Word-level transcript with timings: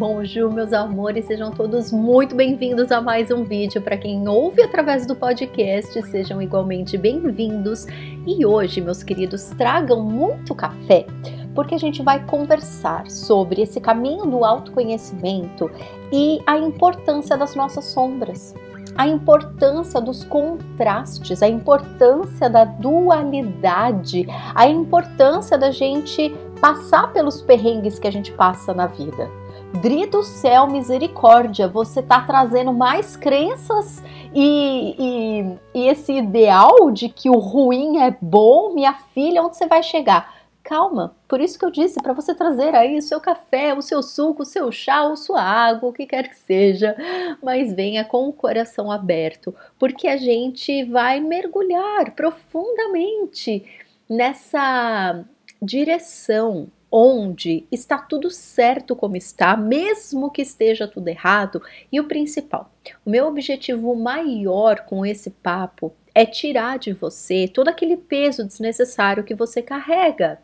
Bonjour, 0.00 0.50
meus 0.50 0.72
amores, 0.72 1.26
sejam 1.26 1.50
todos 1.50 1.92
muito 1.92 2.34
bem-vindos 2.34 2.90
a 2.90 3.02
mais 3.02 3.30
um 3.30 3.44
vídeo. 3.44 3.82
Para 3.82 3.98
quem 3.98 4.26
ouve 4.26 4.62
através 4.62 5.04
do 5.04 5.14
podcast, 5.14 6.00
sejam 6.06 6.40
igualmente 6.40 6.96
bem-vindos. 6.96 7.86
E 8.26 8.46
hoje, 8.46 8.80
meus 8.80 9.02
queridos, 9.02 9.50
tragam 9.58 10.02
muito 10.02 10.54
café, 10.54 11.04
porque 11.54 11.74
a 11.74 11.78
gente 11.78 12.02
vai 12.02 12.24
conversar 12.24 13.10
sobre 13.10 13.60
esse 13.60 13.78
caminho 13.78 14.24
do 14.24 14.42
autoconhecimento 14.42 15.70
e 16.10 16.40
a 16.46 16.56
importância 16.56 17.36
das 17.36 17.54
nossas 17.54 17.84
sombras 17.84 18.54
a 18.96 19.06
importância 19.06 20.00
dos 20.00 20.24
contrastes, 20.24 21.42
a 21.42 21.48
importância 21.48 22.50
da 22.50 22.64
dualidade, 22.64 24.26
a 24.54 24.66
importância 24.66 25.56
da 25.56 25.70
gente 25.70 26.34
passar 26.60 27.12
pelos 27.12 27.40
perrengues 27.40 27.98
que 27.98 28.08
a 28.08 28.10
gente 28.10 28.32
passa 28.32 28.74
na 28.74 28.86
vida. 28.86 29.39
Dri 29.74 30.06
do 30.06 30.22
céu, 30.22 30.66
misericórdia, 30.66 31.68
você 31.68 32.00
está 32.00 32.20
trazendo 32.20 32.72
mais 32.72 33.16
crenças 33.16 34.02
e, 34.34 34.94
e, 34.98 35.80
e 35.80 35.88
esse 35.88 36.12
ideal 36.12 36.90
de 36.90 37.08
que 37.08 37.30
o 37.30 37.38
ruim 37.38 37.98
é 37.98 38.16
bom, 38.20 38.74
minha 38.74 38.94
filha, 39.14 39.42
onde 39.42 39.56
você 39.56 39.66
vai 39.66 39.82
chegar? 39.82 40.40
calma. 40.70 41.16
Por 41.26 41.40
isso 41.40 41.58
que 41.58 41.64
eu 41.64 41.70
disse 41.70 42.00
para 42.00 42.12
você 42.12 42.32
trazer 42.32 42.76
aí 42.76 42.96
o 42.96 43.02
seu 43.02 43.20
café, 43.20 43.74
o 43.74 43.82
seu 43.82 44.02
suco, 44.04 44.42
o 44.42 44.46
seu 44.46 44.70
chá, 44.70 45.02
ou 45.02 45.16
sua 45.16 45.42
água, 45.42 45.88
o 45.88 45.92
que 45.92 46.06
quer 46.06 46.28
que 46.28 46.36
seja, 46.36 46.94
mas 47.42 47.72
venha 47.74 48.04
com 48.04 48.28
o 48.28 48.32
coração 48.32 48.88
aberto, 48.88 49.52
porque 49.78 50.06
a 50.06 50.16
gente 50.16 50.84
vai 50.84 51.18
mergulhar 51.18 52.12
profundamente 52.14 53.64
nessa 54.08 55.24
direção 55.60 56.68
onde 56.90 57.66
está 57.70 57.98
tudo 57.98 58.30
certo 58.30 58.96
como 58.96 59.16
está, 59.16 59.56
mesmo 59.56 60.30
que 60.30 60.42
esteja 60.42 60.88
tudo 60.88 61.08
errado. 61.08 61.62
E 61.92 62.00
o 62.00 62.08
principal, 62.08 62.72
o 63.04 63.10
meu 63.10 63.26
objetivo 63.26 63.94
maior 63.94 64.80
com 64.80 65.06
esse 65.06 65.30
papo 65.30 65.92
é 66.14 66.26
tirar 66.26 66.78
de 66.78 66.92
você 66.92 67.46
todo 67.46 67.68
aquele 67.68 67.96
peso 67.96 68.44
desnecessário 68.44 69.24
que 69.24 69.34
você 69.34 69.62
carrega 69.62 70.40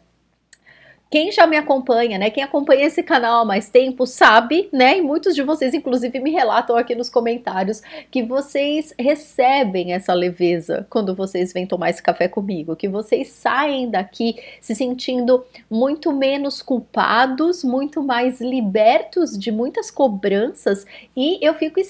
quem 1.16 1.32
já 1.32 1.46
me 1.46 1.56
acompanha, 1.56 2.18
né? 2.18 2.28
Quem 2.28 2.42
acompanha 2.42 2.84
esse 2.84 3.02
canal 3.02 3.40
há 3.40 3.44
mais 3.46 3.70
tempo 3.70 4.04
sabe, 4.04 4.68
né? 4.70 4.98
E 4.98 5.00
muitos 5.00 5.34
de 5.34 5.42
vocês, 5.42 5.72
inclusive, 5.72 6.20
me 6.20 6.30
relatam 6.30 6.76
aqui 6.76 6.94
nos 6.94 7.08
comentários 7.08 7.80
que 8.10 8.22
vocês 8.22 8.92
recebem 8.98 9.94
essa 9.94 10.12
leveza 10.12 10.86
quando 10.90 11.14
vocês 11.14 11.54
vêm 11.54 11.66
tomar 11.66 11.88
esse 11.88 12.02
café 12.02 12.28
comigo, 12.28 12.76
que 12.76 12.86
vocês 12.86 13.28
saem 13.28 13.88
daqui 13.88 14.36
se 14.60 14.74
sentindo 14.74 15.42
muito 15.70 16.12
menos 16.12 16.60
culpados, 16.60 17.64
muito 17.64 18.02
mais 18.02 18.38
libertos 18.38 19.38
de 19.38 19.50
muitas 19.50 19.90
cobranças, 19.90 20.84
e 21.16 21.38
eu 21.40 21.54
fico 21.54 21.80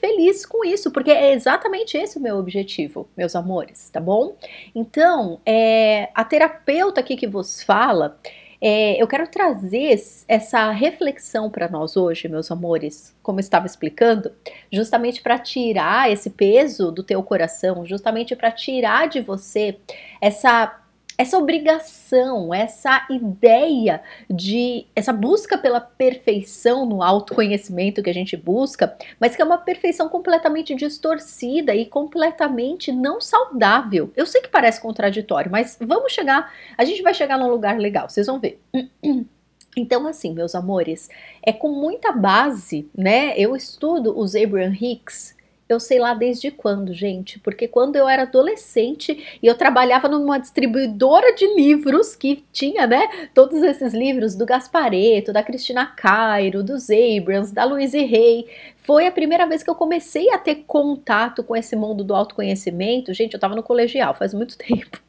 feliz 0.00 0.46
com 0.46 0.64
isso, 0.64 0.90
porque 0.90 1.10
é 1.10 1.32
exatamente 1.32 1.96
esse 1.96 2.18
o 2.18 2.20
meu 2.20 2.36
objetivo, 2.36 3.08
meus 3.16 3.36
amores, 3.36 3.90
tá 3.90 4.00
bom? 4.00 4.36
Então, 4.74 5.40
é, 5.44 6.08
a 6.14 6.24
terapeuta 6.24 7.00
aqui 7.00 7.16
que 7.16 7.26
vos 7.26 7.62
fala, 7.62 8.18
é, 8.64 9.02
eu 9.02 9.08
quero 9.08 9.26
trazer 9.26 10.00
essa 10.28 10.70
reflexão 10.70 11.50
para 11.50 11.68
nós 11.68 11.96
hoje, 11.96 12.28
meus 12.28 12.48
amores, 12.48 13.12
como 13.20 13.40
estava 13.40 13.66
explicando, 13.66 14.30
justamente 14.72 15.20
para 15.20 15.36
tirar 15.36 16.10
esse 16.10 16.30
peso 16.30 16.92
do 16.92 17.02
teu 17.02 17.22
coração, 17.24 17.84
justamente 17.84 18.36
para 18.36 18.52
tirar 18.52 19.08
de 19.08 19.20
você 19.20 19.78
essa 20.20 20.81
essa 21.22 21.38
obrigação, 21.38 22.52
essa 22.52 23.06
ideia 23.08 24.02
de 24.28 24.86
essa 24.94 25.12
busca 25.12 25.56
pela 25.56 25.80
perfeição 25.80 26.84
no 26.84 27.00
autoconhecimento 27.00 28.02
que 28.02 28.10
a 28.10 28.14
gente 28.14 28.36
busca, 28.36 28.96
mas 29.20 29.36
que 29.36 29.40
é 29.40 29.44
uma 29.44 29.58
perfeição 29.58 30.08
completamente 30.08 30.74
distorcida 30.74 31.76
e 31.76 31.86
completamente 31.86 32.90
não 32.90 33.20
saudável. 33.20 34.12
Eu 34.16 34.26
sei 34.26 34.40
que 34.40 34.48
parece 34.48 34.80
contraditório, 34.80 35.50
mas 35.50 35.78
vamos 35.80 36.12
chegar, 36.12 36.52
a 36.76 36.84
gente 36.84 37.02
vai 37.02 37.14
chegar 37.14 37.38
num 37.38 37.48
lugar 37.48 37.78
legal, 37.78 38.08
vocês 38.08 38.26
vão 38.26 38.40
ver. 38.40 38.60
Então, 39.74 40.06
assim, 40.06 40.34
meus 40.34 40.54
amores, 40.54 41.08
é 41.42 41.50
com 41.50 41.70
muita 41.70 42.12
base, 42.12 42.90
né? 42.94 43.32
Eu 43.38 43.56
estudo 43.56 44.14
os 44.18 44.36
Abraham 44.36 44.76
Hicks, 44.78 45.34
eu 45.68 45.80
sei 45.80 45.98
lá 45.98 46.14
desde 46.14 46.50
quando, 46.50 46.92
gente, 46.92 47.38
porque 47.38 47.66
quando 47.66 47.96
eu 47.96 48.08
era 48.08 48.22
adolescente 48.22 49.38
e 49.42 49.46
eu 49.46 49.56
trabalhava 49.56 50.08
numa 50.08 50.38
distribuidora 50.38 51.34
de 51.34 51.46
livros 51.54 52.14
que 52.14 52.44
tinha, 52.52 52.86
né, 52.86 53.28
todos 53.34 53.62
esses 53.62 53.94
livros 53.94 54.34
do 54.34 54.44
Gaspareto, 54.44 55.32
da 55.32 55.42
Cristina 55.42 55.86
Cairo, 55.86 56.62
dos 56.62 56.88
Abrams, 56.90 57.54
da 57.54 57.64
Louise 57.64 57.98
Hay, 57.98 58.46
foi 58.78 59.06
a 59.06 59.12
primeira 59.12 59.46
vez 59.46 59.62
que 59.62 59.70
eu 59.70 59.74
comecei 59.74 60.30
a 60.30 60.38
ter 60.38 60.64
contato 60.66 61.42
com 61.42 61.56
esse 61.56 61.76
mundo 61.76 62.02
do 62.04 62.14
autoconhecimento. 62.14 63.14
Gente, 63.14 63.34
eu 63.34 63.40
tava 63.40 63.54
no 63.54 63.62
colegial 63.62 64.14
faz 64.14 64.34
muito 64.34 64.58
tempo. 64.58 65.00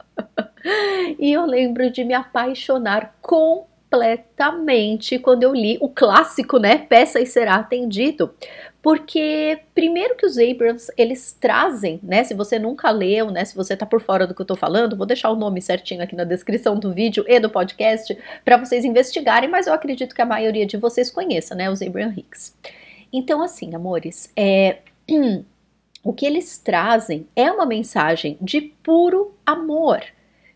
e 1.19 1.33
eu 1.33 1.45
lembro 1.45 1.89
de 1.89 2.03
me 2.03 2.13
apaixonar 2.13 3.15
com 3.21 3.65
completamente 3.93 5.19
quando 5.19 5.43
eu 5.43 5.53
li 5.53 5.77
o 5.79 5.87
clássico, 5.87 6.57
né, 6.57 6.79
Peça 6.79 7.19
e 7.19 7.27
Será 7.27 7.55
Atendido, 7.55 8.33
porque 8.83 9.61
primeiro 9.73 10.17
que 10.17 10.25
os 10.25 10.38
Abrams, 10.38 10.91
eles 10.97 11.31
trazem, 11.39 12.01
né, 12.03 12.21
se 12.25 12.33
você 12.33 12.59
nunca 12.59 12.91
leu, 12.91 13.31
né, 13.31 13.45
se 13.45 13.55
você 13.55 13.77
tá 13.77 13.85
por 13.85 14.01
fora 14.01 14.27
do 14.27 14.35
que 14.35 14.41
eu 14.41 14.45
tô 14.45 14.57
falando, 14.57 14.97
vou 14.97 15.05
deixar 15.05 15.31
o 15.31 15.38
nome 15.38 15.61
certinho 15.61 16.03
aqui 16.03 16.13
na 16.17 16.25
descrição 16.25 16.77
do 16.77 16.91
vídeo 16.91 17.23
e 17.25 17.39
do 17.39 17.49
podcast 17.49 18.16
para 18.44 18.57
vocês 18.57 18.83
investigarem, 18.83 19.49
mas 19.49 19.67
eu 19.67 19.73
acredito 19.73 20.13
que 20.13 20.21
a 20.21 20.25
maioria 20.25 20.66
de 20.66 20.75
vocês 20.75 21.09
conheça, 21.09 21.55
né, 21.55 21.71
os 21.71 21.81
Abraham 21.81 22.13
Hicks. 22.17 22.53
Então, 23.11 23.41
assim, 23.41 23.73
amores, 23.73 24.29
é... 24.35 24.79
o 26.03 26.11
que 26.11 26.25
eles 26.25 26.57
trazem 26.57 27.25
é 27.38 27.50
uma 27.50 27.65
mensagem 27.65 28.38
de 28.41 28.59
puro 28.59 29.33
amor, 29.45 30.03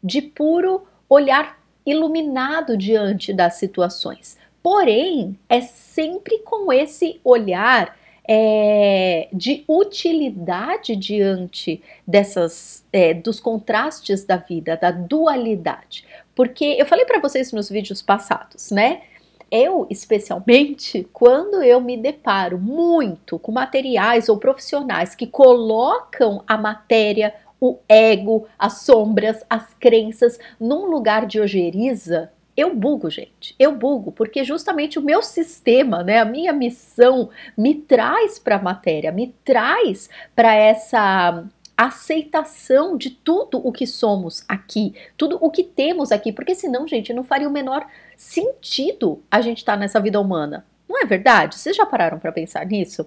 de 0.04 0.22
puro 0.22 0.86
olhar 1.08 1.58
iluminado 1.86 2.76
diante 2.76 3.32
das 3.32 3.54
situações. 3.54 4.38
Porém, 4.62 5.40
é 5.48 5.62
sempre 5.62 6.40
com 6.40 6.74
esse 6.74 7.22
olhar 7.24 7.96
é, 8.28 9.30
de 9.32 9.64
utilidade 9.68 10.96
diante 10.96 11.82
dessas 12.06 12.86
é, 12.92 13.14
dos 13.14 13.40
contrastes 13.40 14.26
da 14.26 14.38
vida, 14.38 14.76
da 14.76 14.92
dualidade. 14.92 16.06
Porque 16.36 16.76
eu 16.78 16.86
falei 16.86 17.06
para 17.06 17.20
vocês 17.20 17.52
nos 17.54 17.70
vídeos 17.70 18.02
passados, 18.02 18.72
né? 18.72 19.02
Eu, 19.50 19.88
especialmente, 19.90 21.08
quando 21.14 21.64
eu 21.64 21.80
me 21.80 21.96
deparo 21.96 22.58
muito 22.58 23.40
com 23.40 23.52
materiais 23.52 24.28
ou 24.28 24.38
profissionais 24.38 25.16
que 25.16 25.26
colocam 25.26 26.44
a 26.46 26.58
matéria 26.58 27.34
o 27.60 27.80
ego, 27.90 28.48
as 28.58 28.82
sombras, 28.82 29.44
as 29.50 29.74
crenças 29.80 30.38
num 30.60 30.86
lugar 30.86 31.26
de 31.26 31.40
ojeriza, 31.40 32.32
eu 32.58 32.74
bugo, 32.74 33.08
gente. 33.08 33.56
Eu 33.60 33.76
bugo, 33.76 34.12
porque 34.12 34.44
justamente 34.44 34.98
o 34.98 35.02
meu 35.02 35.22
sistema, 35.22 36.04
né, 36.04 36.18
a 36.18 36.26
minha 36.26 36.52
missão 36.52 37.30
me 37.56 37.76
traz 37.76 38.40
para 38.40 38.56
a 38.56 38.62
matéria, 38.62 39.12
me 39.12 39.28
traz 39.46 40.10
para 40.36 40.56
essa 40.56 41.46
aceitação 41.78 42.98
de 42.98 43.12
tudo 43.12 43.62
o 43.64 43.72
que 43.72 43.86
somos 43.86 44.44
aqui, 44.48 44.96
tudo 45.16 45.38
o 45.40 45.52
que 45.52 45.64
temos 45.64 46.12
aqui, 46.12 46.32
porque 46.32 46.56
senão, 46.56 46.88
gente, 46.88 47.14
não 47.14 47.24
faria 47.24 47.48
o 47.48 47.52
menor 47.52 47.86
sentido 48.16 49.22
a 49.30 49.40
gente 49.40 49.60
estar 49.60 49.74
tá 49.74 49.80
nessa 49.80 50.00
vida 50.00 50.20
humana. 50.20 50.66
Não 50.90 51.00
é 51.00 51.06
verdade? 51.06 51.56
Vocês 51.56 51.76
já 51.76 51.86
pararam 51.86 52.18
para 52.18 52.32
pensar 52.32 52.66
nisso? 52.66 53.06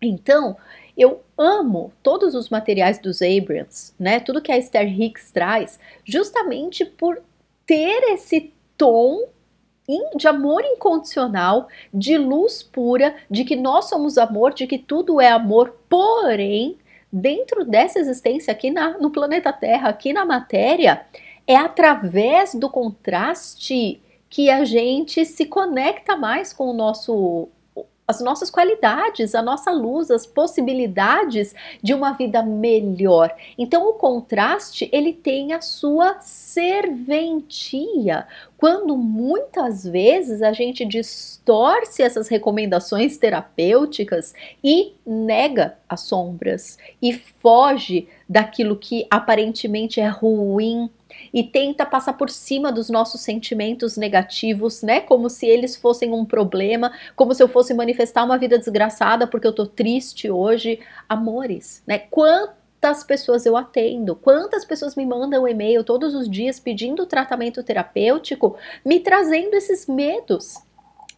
Então, 0.00 0.56
eu 0.96 1.20
amo 1.36 1.92
todos 2.00 2.36
os 2.36 2.48
materiais 2.48 2.98
dos 3.00 3.20
Abrams, 3.20 3.92
né? 3.98 4.20
Tudo 4.20 4.40
que 4.40 4.52
a 4.52 4.58
Esther 4.58 4.88
Hicks 4.88 5.32
traz, 5.32 5.80
justamente 6.04 6.84
por 6.84 7.20
ter 7.66 8.12
esse 8.12 8.53
tom 8.76 9.28
de 10.16 10.26
amor 10.26 10.64
incondicional, 10.64 11.68
de 11.92 12.16
luz 12.16 12.62
pura, 12.62 13.14
de 13.30 13.44
que 13.44 13.54
nós 13.54 13.86
somos 13.86 14.16
amor, 14.16 14.54
de 14.54 14.66
que 14.66 14.78
tudo 14.78 15.20
é 15.20 15.28
amor, 15.28 15.76
porém, 15.88 16.78
dentro 17.12 17.64
dessa 17.64 17.98
existência 17.98 18.50
aqui 18.50 18.70
na, 18.70 18.98
no 18.98 19.10
planeta 19.10 19.52
Terra, 19.52 19.90
aqui 19.90 20.12
na 20.12 20.24
matéria, 20.24 21.04
é 21.46 21.56
através 21.56 22.54
do 22.54 22.70
contraste 22.70 24.00
que 24.30 24.50
a 24.50 24.64
gente 24.64 25.24
se 25.24 25.46
conecta 25.46 26.16
mais 26.16 26.52
com 26.52 26.70
o 26.70 26.72
nosso 26.72 27.48
as 28.06 28.20
nossas 28.20 28.50
qualidades, 28.50 29.34
a 29.34 29.40
nossa 29.40 29.70
luz, 29.70 30.10
as 30.10 30.26
possibilidades 30.26 31.54
de 31.82 31.94
uma 31.94 32.12
vida 32.12 32.42
melhor. 32.42 33.34
Então 33.56 33.88
o 33.88 33.94
contraste, 33.94 34.90
ele 34.92 35.12
tem 35.12 35.54
a 35.54 35.62
sua 35.62 36.20
serventia. 36.20 37.46
Quando 38.58 38.96
muitas 38.96 39.84
vezes 39.84 40.42
a 40.42 40.52
gente 40.52 40.84
distorce 40.84 42.02
essas 42.02 42.28
recomendações 42.28 43.16
terapêuticas 43.16 44.34
e 44.62 44.92
nega 45.06 45.76
as 45.88 46.02
sombras 46.02 46.78
e 47.00 47.12
foge 47.12 48.06
daquilo 48.28 48.76
que 48.76 49.06
aparentemente 49.10 50.00
é 50.00 50.08
ruim, 50.08 50.90
e 51.32 51.42
tenta 51.42 51.86
passar 51.86 52.14
por 52.14 52.30
cima 52.30 52.72
dos 52.72 52.90
nossos 52.90 53.20
sentimentos 53.20 53.96
negativos, 53.96 54.82
né? 54.82 55.00
Como 55.00 55.28
se 55.28 55.46
eles 55.46 55.76
fossem 55.76 56.12
um 56.12 56.24
problema, 56.24 56.92
como 57.14 57.34
se 57.34 57.42
eu 57.42 57.48
fosse 57.48 57.74
manifestar 57.74 58.24
uma 58.24 58.38
vida 58.38 58.58
desgraçada 58.58 59.26
porque 59.26 59.46
eu 59.46 59.52
tô 59.52 59.66
triste 59.66 60.30
hoje. 60.30 60.80
Amores, 61.08 61.82
né? 61.86 61.98
Quantas 61.98 63.04
pessoas 63.04 63.46
eu 63.46 63.56
atendo, 63.56 64.16
quantas 64.16 64.64
pessoas 64.64 64.96
me 64.96 65.06
mandam 65.06 65.46
e-mail 65.48 65.84
todos 65.84 66.14
os 66.14 66.28
dias 66.28 66.60
pedindo 66.60 67.06
tratamento 67.06 67.62
terapêutico, 67.62 68.56
me 68.84 69.00
trazendo 69.00 69.54
esses 69.54 69.86
medos 69.86 70.63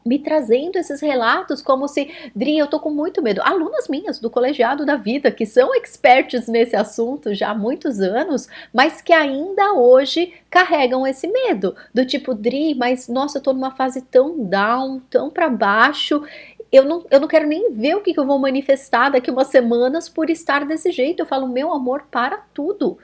me 0.07 0.19
trazendo 0.19 0.77
esses 0.77 1.01
relatos 1.01 1.61
como 1.61 1.89
se, 1.89 2.11
Dri, 2.35 2.57
eu 2.57 2.67
tô 2.67 2.79
com 2.79 2.91
muito 2.91 3.21
medo. 3.21 3.43
Alunas 3.43 3.89
minhas 3.89 4.19
do 4.19 4.31
colegiado 4.31 4.87
da 4.87 4.97
vida, 4.97 5.31
que 5.31 5.45
são 5.45 5.75
experts 5.75 6.47
nesse 6.47 6.77
assunto 6.77 7.35
já 7.35 7.51
há 7.51 7.55
muitos 7.55 8.01
anos, 8.01 8.49
mas 8.73 9.03
que 9.03 9.13
ainda 9.13 9.75
hoje 9.75 10.33
carregam 10.49 11.07
esse 11.07 11.27
medo. 11.27 11.75
Do 11.93 12.07
tipo, 12.07 12.35
Dri, 12.35 12.75
mas 12.75 13.09
nossa, 13.09 13.39
eu 13.39 13.43
tô 13.43 13.53
numa 13.53 13.73
fase 13.73 14.03
tão 14.03 14.45
down, 14.45 15.01
tão 15.11 15.29
para 15.29 15.49
baixo. 15.49 16.23
Eu 16.71 16.85
não, 16.85 17.05
eu 17.11 17.21
não 17.21 17.29
quero 17.29 17.47
nem 17.47 17.73
ver 17.73 17.97
o 17.97 18.01
que, 18.01 18.15
que 18.15 18.21
eu 18.21 18.27
vou 18.27 18.39
manifestar 18.39 19.11
daqui 19.11 19.31
umas 19.31 19.49
semanas 19.49 20.09
por 20.09 20.31
estar 20.31 20.65
desse 20.65 20.91
jeito. 20.91 21.21
Eu 21.21 21.27
falo, 21.27 21.49
meu 21.49 21.73
amor, 21.73 22.07
para 22.11 22.39
tudo. 22.55 22.99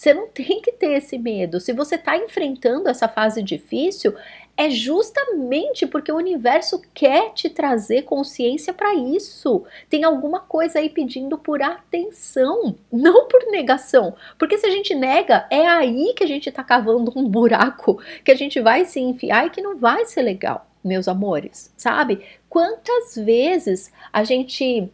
Você 0.00 0.14
não 0.14 0.28
tem 0.28 0.62
que 0.62 0.72
ter 0.72 0.92
esse 0.92 1.18
medo. 1.18 1.60
Se 1.60 1.74
você 1.74 1.96
está 1.96 2.16
enfrentando 2.16 2.88
essa 2.88 3.06
fase 3.06 3.42
difícil, 3.42 4.14
é 4.60 4.68
justamente 4.68 5.86
porque 5.86 6.12
o 6.12 6.16
universo 6.16 6.82
quer 6.92 7.32
te 7.32 7.48
trazer 7.48 8.02
consciência 8.02 8.74
para 8.74 8.94
isso. 8.94 9.64
Tem 9.88 10.04
alguma 10.04 10.40
coisa 10.40 10.80
aí 10.80 10.90
pedindo 10.90 11.38
por 11.38 11.62
atenção, 11.62 12.76
não 12.92 13.26
por 13.26 13.46
negação. 13.50 14.14
Porque 14.38 14.58
se 14.58 14.66
a 14.66 14.70
gente 14.70 14.94
nega, 14.94 15.46
é 15.50 15.66
aí 15.66 16.12
que 16.14 16.22
a 16.22 16.26
gente 16.26 16.50
está 16.50 16.62
cavando 16.62 17.10
um 17.16 17.26
buraco 17.26 18.02
que 18.22 18.30
a 18.30 18.34
gente 18.34 18.60
vai 18.60 18.84
se 18.84 19.00
enfiar 19.00 19.46
e 19.46 19.50
que 19.50 19.62
não 19.62 19.78
vai 19.78 20.04
ser 20.04 20.20
legal, 20.20 20.66
meus 20.84 21.08
amores, 21.08 21.72
sabe? 21.74 22.22
Quantas 22.46 23.16
vezes 23.16 23.90
a 24.12 24.24
gente 24.24 24.92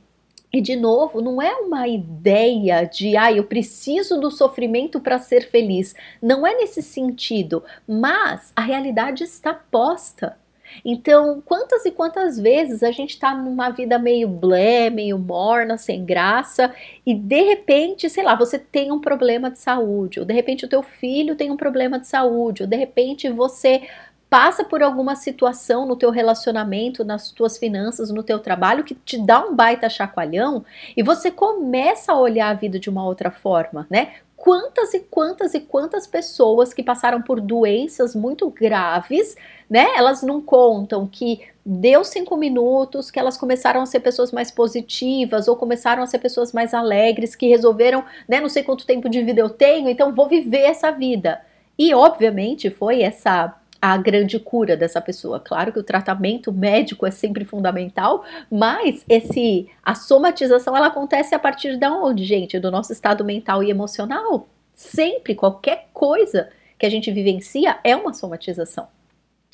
e 0.56 0.60
de 0.62 0.74
novo, 0.74 1.20
não 1.20 1.42
é 1.42 1.54
uma 1.56 1.86
ideia 1.86 2.84
de, 2.84 3.14
ah, 3.14 3.30
eu 3.30 3.44
preciso 3.44 4.18
do 4.18 4.30
sofrimento 4.30 4.98
para 4.98 5.18
ser 5.18 5.50
feliz. 5.50 5.94
Não 6.22 6.46
é 6.46 6.54
nesse 6.54 6.82
sentido, 6.82 7.62
mas 7.86 8.52
a 8.56 8.62
realidade 8.62 9.22
está 9.22 9.52
posta. 9.52 10.34
Então, 10.82 11.42
quantas 11.44 11.84
e 11.84 11.90
quantas 11.90 12.40
vezes 12.40 12.82
a 12.82 12.90
gente 12.90 13.10
está 13.10 13.34
numa 13.34 13.68
vida 13.68 13.98
meio 13.98 14.28
blé, 14.28 14.88
meio 14.88 15.18
morna, 15.18 15.76
sem 15.76 16.04
graça, 16.06 16.74
e 17.04 17.14
de 17.14 17.42
repente, 17.42 18.08
sei 18.08 18.24
lá, 18.24 18.34
você 18.34 18.58
tem 18.58 18.90
um 18.90 19.00
problema 19.00 19.50
de 19.50 19.58
saúde, 19.58 20.20
ou 20.20 20.26
de 20.26 20.32
repente 20.32 20.64
o 20.64 20.68
teu 20.68 20.82
filho 20.82 21.36
tem 21.36 21.50
um 21.50 21.56
problema 21.56 21.98
de 21.98 22.06
saúde, 22.06 22.62
ou 22.62 22.68
de 22.68 22.76
repente 22.76 23.28
você 23.28 23.82
passa 24.28 24.64
por 24.64 24.82
alguma 24.82 25.14
situação 25.14 25.86
no 25.86 25.96
teu 25.96 26.10
relacionamento, 26.10 27.04
nas 27.04 27.30
tuas 27.30 27.56
finanças, 27.56 28.10
no 28.10 28.22
teu 28.22 28.38
trabalho 28.38 28.84
que 28.84 28.94
te 28.94 29.18
dá 29.18 29.44
um 29.44 29.54
baita 29.54 29.88
chacoalhão 29.88 30.64
e 30.96 31.02
você 31.02 31.30
começa 31.30 32.12
a 32.12 32.18
olhar 32.18 32.50
a 32.50 32.54
vida 32.54 32.78
de 32.78 32.90
uma 32.90 33.04
outra 33.04 33.30
forma, 33.30 33.86
né? 33.88 34.14
Quantas 34.36 34.94
e 34.94 35.00
quantas 35.00 35.54
e 35.54 35.60
quantas 35.60 36.06
pessoas 36.06 36.74
que 36.74 36.82
passaram 36.82 37.22
por 37.22 37.40
doenças 37.40 38.14
muito 38.14 38.50
graves, 38.50 39.36
né? 39.68 39.96
Elas 39.96 40.22
não 40.22 40.40
contam 40.40 41.06
que 41.06 41.40
deu 41.64 42.04
cinco 42.04 42.36
minutos, 42.36 43.10
que 43.10 43.18
elas 43.18 43.36
começaram 43.36 43.80
a 43.80 43.86
ser 43.86 44.00
pessoas 44.00 44.30
mais 44.30 44.50
positivas 44.50 45.48
ou 45.48 45.56
começaram 45.56 46.02
a 46.02 46.06
ser 46.06 46.18
pessoas 46.18 46.52
mais 46.52 46.74
alegres, 46.74 47.34
que 47.34 47.48
resolveram, 47.48 48.04
né? 48.28 48.40
Não 48.40 48.48
sei 48.48 48.62
quanto 48.62 48.86
tempo 48.86 49.08
de 49.08 49.22
vida 49.22 49.40
eu 49.40 49.50
tenho, 49.50 49.88
então 49.88 50.14
vou 50.14 50.28
viver 50.28 50.62
essa 50.62 50.90
vida. 50.90 51.40
E 51.78 51.94
obviamente 51.94 52.70
foi 52.70 53.02
essa 53.02 53.54
a 53.80 53.96
grande 53.96 54.38
cura 54.38 54.76
dessa 54.76 55.00
pessoa. 55.00 55.40
Claro 55.40 55.72
que 55.72 55.78
o 55.78 55.82
tratamento 55.82 56.52
médico 56.52 57.06
é 57.06 57.10
sempre 57.10 57.44
fundamental, 57.44 58.24
mas 58.50 59.04
esse 59.08 59.68
a 59.84 59.94
somatização 59.94 60.76
ela 60.76 60.86
acontece 60.86 61.34
a 61.34 61.38
partir 61.38 61.76
de 61.76 61.86
onde, 61.86 62.24
gente? 62.24 62.58
Do 62.58 62.70
nosso 62.70 62.92
estado 62.92 63.24
mental 63.24 63.62
e 63.62 63.70
emocional. 63.70 64.48
Sempre 64.74 65.34
qualquer 65.34 65.88
coisa 65.92 66.48
que 66.78 66.86
a 66.86 66.90
gente 66.90 67.10
vivencia 67.10 67.78
é 67.82 67.96
uma 67.96 68.12
somatização. 68.12 68.88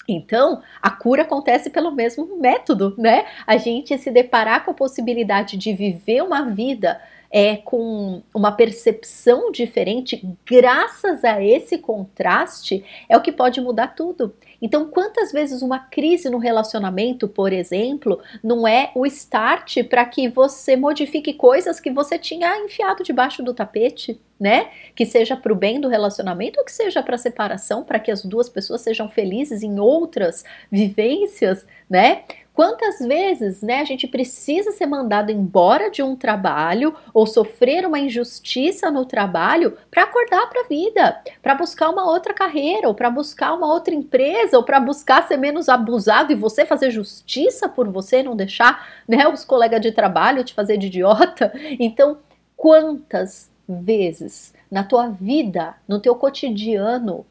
Então, 0.08 0.62
a 0.80 0.90
cura 0.90 1.22
acontece 1.22 1.70
pelo 1.70 1.92
mesmo 1.92 2.36
método, 2.38 2.94
né? 2.98 3.24
A 3.46 3.56
gente 3.56 3.96
se 3.98 4.10
deparar 4.10 4.64
com 4.64 4.72
a 4.72 4.74
possibilidade 4.74 5.56
de 5.56 5.72
viver 5.72 6.22
uma 6.22 6.42
vida 6.42 7.00
é, 7.32 7.56
com 7.56 8.22
uma 8.34 8.52
percepção 8.52 9.50
diferente, 9.50 10.22
graças 10.44 11.24
a 11.24 11.42
esse 11.42 11.78
contraste, 11.78 12.84
é 13.08 13.16
o 13.16 13.22
que 13.22 13.32
pode 13.32 13.58
mudar 13.58 13.88
tudo. 13.88 14.34
Então, 14.60 14.88
quantas 14.88 15.32
vezes 15.32 15.62
uma 15.62 15.78
crise 15.78 16.28
no 16.28 16.36
relacionamento, 16.36 17.26
por 17.26 17.52
exemplo, 17.52 18.20
não 18.44 18.68
é 18.68 18.92
o 18.94 19.06
start 19.06 19.82
para 19.84 20.04
que 20.04 20.28
você 20.28 20.76
modifique 20.76 21.32
coisas 21.32 21.80
que 21.80 21.90
você 21.90 22.18
tinha 22.18 22.58
enfiado 22.58 23.02
debaixo 23.02 23.42
do 23.42 23.54
tapete? 23.54 24.20
Né? 24.38 24.70
Que 24.96 25.06
seja 25.06 25.36
para 25.36 25.52
o 25.52 25.56
bem 25.56 25.80
do 25.80 25.88
relacionamento 25.88 26.58
ou 26.58 26.64
que 26.64 26.72
seja 26.72 27.00
para 27.00 27.16
separação, 27.16 27.84
para 27.84 28.00
que 28.00 28.10
as 28.10 28.24
duas 28.24 28.48
pessoas 28.48 28.80
sejam 28.80 29.08
felizes 29.08 29.62
em 29.62 29.78
outras 29.78 30.44
vivências, 30.68 31.64
né? 31.88 32.24
Quantas 32.54 32.98
vezes, 32.98 33.62
né, 33.62 33.80
a 33.80 33.84
gente 33.84 34.06
precisa 34.06 34.72
ser 34.72 34.84
mandado 34.84 35.32
embora 35.32 35.90
de 35.90 36.02
um 36.02 36.14
trabalho 36.14 36.94
ou 37.14 37.26
sofrer 37.26 37.86
uma 37.86 37.98
injustiça 37.98 38.90
no 38.90 39.06
trabalho 39.06 39.78
para 39.90 40.02
acordar 40.02 40.50
para 40.50 40.60
a 40.60 40.68
vida, 40.68 41.22
para 41.40 41.54
buscar 41.54 41.88
uma 41.88 42.04
outra 42.10 42.34
carreira, 42.34 42.88
ou 42.88 42.94
para 42.94 43.08
buscar 43.08 43.54
uma 43.54 43.72
outra 43.72 43.94
empresa, 43.94 44.58
ou 44.58 44.62
para 44.64 44.78
buscar 44.78 45.26
ser 45.26 45.38
menos 45.38 45.68
abusado 45.70 46.30
e 46.30 46.36
você 46.36 46.66
fazer 46.66 46.90
justiça 46.90 47.70
por 47.70 47.88
você, 47.88 48.22
não 48.22 48.36
deixar, 48.36 48.86
né, 49.08 49.26
os 49.26 49.46
colegas 49.46 49.80
de 49.80 49.90
trabalho 49.90 50.44
te 50.44 50.52
fazer 50.52 50.76
de 50.76 50.88
idiota. 50.88 51.52
Então, 51.80 52.18
quantas 52.54 53.50
vezes 53.66 54.52
na 54.70 54.84
tua 54.84 55.08
vida, 55.08 55.74
no 55.88 56.00
teu 56.00 56.14
cotidiano, 56.14 57.24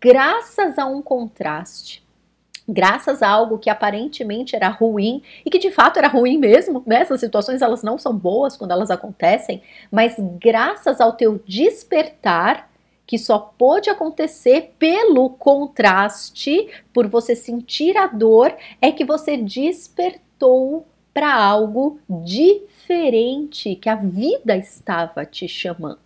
graças 0.00 0.78
a 0.78 0.86
um 0.86 1.00
contraste, 1.00 2.05
graças 2.68 3.22
a 3.22 3.28
algo 3.28 3.58
que 3.58 3.70
aparentemente 3.70 4.56
era 4.56 4.68
ruim 4.68 5.22
e 5.44 5.50
que 5.50 5.58
de 5.58 5.70
fato 5.70 5.98
era 5.98 6.08
ruim 6.08 6.38
mesmo, 6.38 6.82
né? 6.86 7.00
Essas 7.00 7.20
situações 7.20 7.62
elas 7.62 7.82
não 7.82 7.98
são 7.98 8.16
boas 8.16 8.56
quando 8.56 8.72
elas 8.72 8.90
acontecem, 8.90 9.62
mas 9.90 10.16
graças 10.40 11.00
ao 11.00 11.12
teu 11.12 11.40
despertar 11.46 12.68
que 13.06 13.18
só 13.18 13.38
pode 13.38 13.88
acontecer 13.88 14.74
pelo 14.78 15.30
contraste, 15.30 16.68
por 16.92 17.06
você 17.06 17.36
sentir 17.36 17.96
a 17.96 18.08
dor, 18.08 18.54
é 18.82 18.90
que 18.90 19.04
você 19.04 19.36
despertou 19.36 20.84
para 21.14 21.34
algo 21.34 22.00
diferente 22.08 23.76
que 23.76 23.88
a 23.88 23.94
vida 23.94 24.56
estava 24.56 25.24
te 25.24 25.46
chamando. 25.46 26.05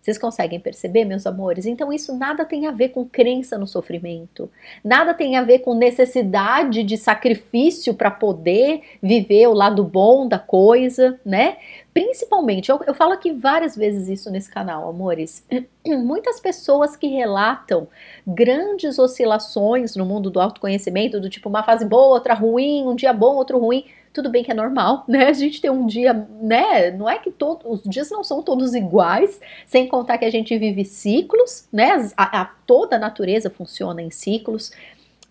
Vocês 0.00 0.16
conseguem 0.16 0.58
perceber, 0.58 1.04
meus 1.04 1.26
amores? 1.26 1.66
Então, 1.66 1.92
isso 1.92 2.16
nada 2.16 2.44
tem 2.44 2.66
a 2.66 2.70
ver 2.70 2.88
com 2.88 3.04
crença 3.04 3.58
no 3.58 3.66
sofrimento, 3.66 4.50
nada 4.82 5.12
tem 5.12 5.36
a 5.36 5.42
ver 5.42 5.58
com 5.58 5.74
necessidade 5.74 6.82
de 6.82 6.96
sacrifício 6.96 7.92
para 7.92 8.10
poder 8.10 8.80
viver 9.02 9.46
o 9.48 9.52
lado 9.52 9.84
bom 9.84 10.26
da 10.26 10.38
coisa, 10.38 11.20
né? 11.24 11.58
Principalmente, 11.92 12.70
eu, 12.70 12.80
eu 12.86 12.94
falo 12.94 13.12
aqui 13.12 13.32
várias 13.32 13.76
vezes 13.76 14.08
isso 14.08 14.30
nesse 14.30 14.50
canal, 14.50 14.88
amores. 14.88 15.44
Muitas 15.84 16.40
pessoas 16.40 16.96
que 16.96 17.08
relatam 17.08 17.86
grandes 18.26 18.98
oscilações 18.98 19.96
no 19.96 20.06
mundo 20.06 20.30
do 20.30 20.40
autoconhecimento, 20.40 21.20
do 21.20 21.28
tipo 21.28 21.48
uma 21.48 21.62
fase 21.62 21.84
boa, 21.84 22.14
outra 22.14 22.32
ruim, 22.32 22.86
um 22.86 22.94
dia 22.94 23.12
bom, 23.12 23.34
outro 23.34 23.58
ruim 23.58 23.84
tudo 24.12 24.30
bem 24.30 24.42
que 24.42 24.50
é 24.50 24.54
normal, 24.54 25.04
né? 25.08 25.26
A 25.26 25.32
gente 25.32 25.60
tem 25.60 25.70
um 25.70 25.86
dia, 25.86 26.12
né? 26.40 26.90
Não 26.90 27.08
é 27.08 27.18
que 27.18 27.30
todos 27.30 27.64
os 27.66 27.82
dias 27.82 28.10
não 28.10 28.24
são 28.24 28.42
todos 28.42 28.74
iguais, 28.74 29.40
sem 29.66 29.88
contar 29.88 30.18
que 30.18 30.24
a 30.24 30.30
gente 30.30 30.56
vive 30.58 30.84
ciclos, 30.84 31.68
né? 31.72 31.90
A, 32.16 32.42
a, 32.42 32.44
toda 32.66 32.96
a 32.96 32.98
natureza 32.98 33.50
funciona 33.50 34.02
em 34.02 34.10
ciclos. 34.10 34.72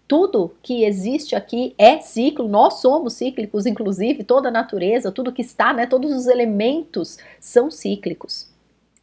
Tudo 0.08 0.56
que 0.64 0.84
existe 0.84 1.36
aqui 1.36 1.76
é 1.78 2.00
ciclo, 2.00 2.48
nós 2.48 2.82
somos 2.82 3.14
cíclicos, 3.14 3.68
inclusive 3.68 4.24
toda 4.24 4.48
a 4.48 4.52
natureza, 4.52 5.12
tudo 5.12 5.32
que 5.32 5.42
está, 5.42 5.72
né? 5.72 5.86
Todos 5.86 6.12
os 6.12 6.28
elementos 6.28 7.18
são 7.40 7.70
cíclicos. 7.70 8.50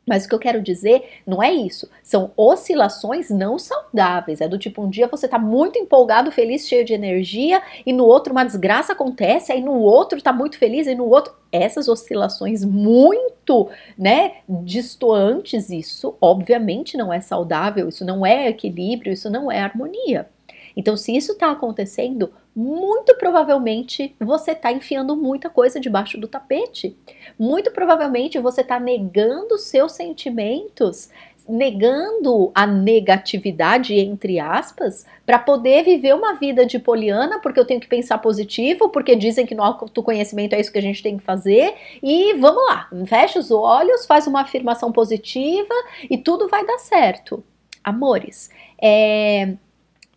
Mas 0.06 0.24
o 0.24 0.28
que 0.28 0.34
eu 0.34 0.38
quero 0.38 0.62
dizer 0.62 1.20
não 1.26 1.42
é 1.42 1.52
isso. 1.52 1.90
São 2.02 2.30
oscilações 2.36 3.28
não 3.28 3.58
saudáveis. 3.58 4.40
É 4.40 4.46
do 4.46 4.56
tipo, 4.56 4.82
um 4.82 4.88
dia 4.88 5.08
você 5.08 5.26
tá 5.26 5.38
muito 5.38 5.78
empolgado, 5.78 6.30
feliz, 6.30 6.68
cheio 6.68 6.84
de 6.84 6.94
energia, 6.94 7.60
e 7.84 7.92
no 7.92 8.04
outro 8.04 8.32
uma 8.32 8.44
desgraça 8.44 8.92
acontece, 8.92 9.50
aí 9.50 9.60
no 9.60 9.74
outro 9.80 10.22
tá 10.22 10.32
muito 10.32 10.58
feliz, 10.58 10.86
e 10.86 10.94
no 10.94 11.08
outro. 11.08 11.34
Essas 11.50 11.88
oscilações 11.88 12.64
muito, 12.64 13.68
né, 13.96 14.34
distoantes, 14.48 15.70
isso 15.70 16.14
obviamente 16.20 16.96
não 16.96 17.12
é 17.12 17.20
saudável, 17.20 17.88
isso 17.88 18.04
não 18.04 18.24
é 18.24 18.48
equilíbrio, 18.48 19.12
isso 19.12 19.30
não 19.30 19.50
é 19.50 19.60
harmonia. 19.60 20.28
Então, 20.76 20.96
se 20.96 21.16
isso 21.16 21.32
está 21.32 21.50
acontecendo, 21.50 22.30
muito 22.56 23.14
provavelmente 23.16 24.16
você 24.18 24.52
está 24.52 24.72
enfiando 24.72 25.14
muita 25.14 25.50
coisa 25.50 25.78
debaixo 25.78 26.18
do 26.18 26.26
tapete. 26.26 26.96
Muito 27.38 27.70
provavelmente 27.70 28.38
você 28.38 28.62
está 28.62 28.80
negando 28.80 29.58
seus 29.58 29.92
sentimentos 29.92 31.10
negando 31.48 32.50
a 32.54 32.66
negatividade, 32.66 33.94
entre 33.94 34.40
aspas, 34.40 35.06
para 35.24 35.38
poder 35.38 35.84
viver 35.84 36.14
uma 36.14 36.34
vida 36.34 36.66
de 36.66 36.78
poliana, 36.78 37.38
porque 37.38 37.60
eu 37.60 37.64
tenho 37.64 37.80
que 37.80 37.86
pensar 37.86 38.18
positivo, 38.18 38.88
porque 38.88 39.14
dizem 39.14 39.46
que 39.46 39.54
no 39.54 39.62
autoconhecimento 39.62 40.54
é 40.54 40.60
isso 40.60 40.72
que 40.72 40.78
a 40.78 40.82
gente 40.82 41.02
tem 41.02 41.16
que 41.16 41.22
fazer, 41.22 41.74
e 42.02 42.34
vamos 42.34 42.64
lá, 42.66 42.88
fecha 43.06 43.38
os 43.38 43.50
olhos, 43.50 44.06
faz 44.06 44.26
uma 44.26 44.40
afirmação 44.42 44.90
positiva 44.90 45.74
e 46.10 46.18
tudo 46.18 46.48
vai 46.48 46.66
dar 46.66 46.78
certo. 46.78 47.44
Amores, 47.84 48.50
é, 48.82 49.54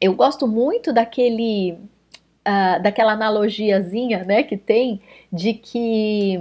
eu 0.02 0.14
gosto 0.14 0.48
muito 0.48 0.92
daquele, 0.92 1.78
daquela 2.82 3.14
analogiazinha, 3.14 4.24
né, 4.24 4.44
que 4.44 4.58
tem 4.58 5.02
de 5.32 5.54
que 5.54 6.40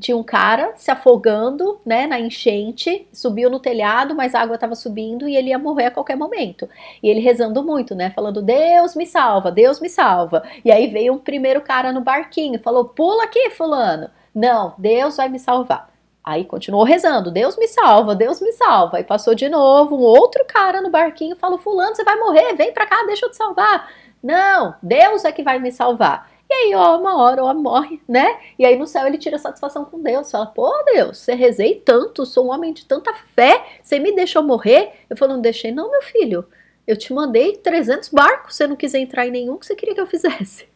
tinha 0.00 0.16
um 0.16 0.22
cara 0.22 0.72
se 0.76 0.90
afogando, 0.90 1.78
né, 1.84 2.06
na 2.06 2.18
enchente, 2.18 3.06
subiu 3.12 3.48
no 3.50 3.60
telhado, 3.60 4.14
mas 4.14 4.34
a 4.34 4.40
água 4.40 4.56
estava 4.56 4.74
subindo 4.74 5.28
e 5.28 5.36
ele 5.36 5.50
ia 5.50 5.58
morrer 5.58 5.86
a 5.86 5.90
qualquer 5.90 6.16
momento. 6.16 6.68
E 7.02 7.08
ele 7.08 7.20
rezando 7.20 7.62
muito, 7.62 7.94
né, 7.94 8.10
falando: 8.10 8.42
"Deus 8.42 8.96
me 8.96 9.06
salva, 9.06 9.50
Deus 9.52 9.80
me 9.80 9.88
salva". 9.88 10.42
E 10.64 10.72
aí 10.72 10.88
veio 10.88 11.12
um 11.14 11.18
primeiro 11.18 11.60
cara 11.60 11.92
no 11.92 12.00
barquinho, 12.00 12.58
falou: 12.60 12.86
"Pula 12.86 13.24
aqui, 13.24 13.50
fulano". 13.50 14.10
Não, 14.34 14.74
Deus 14.78 15.16
vai 15.16 15.28
me 15.28 15.38
salvar. 15.38 15.92
Aí 16.24 16.44
continuou 16.44 16.84
rezando: 16.84 17.30
Deus 17.30 17.56
me 17.56 17.68
salva, 17.68 18.14
Deus 18.14 18.40
me 18.40 18.52
salva. 18.52 18.96
Aí 18.98 19.04
passou 19.04 19.34
de 19.34 19.48
novo 19.48 19.96
um 19.96 20.00
outro 20.00 20.44
cara 20.46 20.80
no 20.80 20.90
barquinho, 20.90 21.36
falou: 21.36 21.58
"Fulano, 21.58 21.94
você 21.94 22.04
vai 22.04 22.16
morrer, 22.16 22.54
vem 22.54 22.72
para 22.72 22.86
cá, 22.86 23.04
deixa 23.06 23.26
eu 23.26 23.30
te 23.30 23.36
salvar". 23.36 23.88
Não, 24.22 24.76
Deus 24.82 25.24
é 25.24 25.32
que 25.32 25.42
vai 25.42 25.58
me 25.58 25.72
salvar. 25.72 26.30
E 26.48 26.54
aí, 26.54 26.74
ó, 26.74 26.98
uma 26.98 27.16
hora, 27.16 27.42
ó, 27.42 27.54
morre, 27.54 28.00
né? 28.06 28.38
E 28.58 28.66
aí 28.66 28.76
no 28.76 28.86
céu 28.86 29.06
ele 29.06 29.16
tira 29.16 29.38
satisfação 29.38 29.84
com 29.86 30.02
Deus. 30.02 30.30
Fala, 30.30 30.46
pô, 30.46 30.70
Deus, 30.84 31.18
você 31.18 31.34
rezei 31.34 31.76
tanto, 31.76 32.26
sou 32.26 32.46
um 32.46 32.50
homem 32.52 32.72
de 32.72 32.84
tanta 32.84 33.12
fé, 33.34 33.64
você 33.82 33.98
me 33.98 34.14
deixou 34.14 34.42
morrer? 34.42 34.92
Eu 35.08 35.16
falo, 35.16 35.32
não 35.32 35.40
deixei, 35.40 35.72
não, 35.72 35.90
meu 35.90 36.02
filho. 36.02 36.46
Eu 36.86 36.96
te 36.96 37.12
mandei 37.12 37.56
300 37.56 38.10
barcos, 38.10 38.54
você 38.54 38.66
não 38.66 38.76
quis 38.76 38.92
entrar 38.92 39.26
em 39.26 39.30
nenhum 39.30 39.56
que 39.56 39.64
você 39.64 39.74
queria 39.74 39.94
que 39.94 40.00
eu 40.00 40.06
fizesse. 40.06 40.68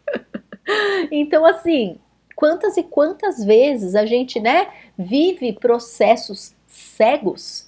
então, 1.12 1.44
assim, 1.44 2.00
quantas 2.34 2.76
e 2.76 2.82
quantas 2.82 3.44
vezes 3.44 3.94
a 3.94 4.06
gente, 4.06 4.40
né, 4.40 4.68
vive 4.96 5.52
processos 5.52 6.54
cegos 6.66 7.65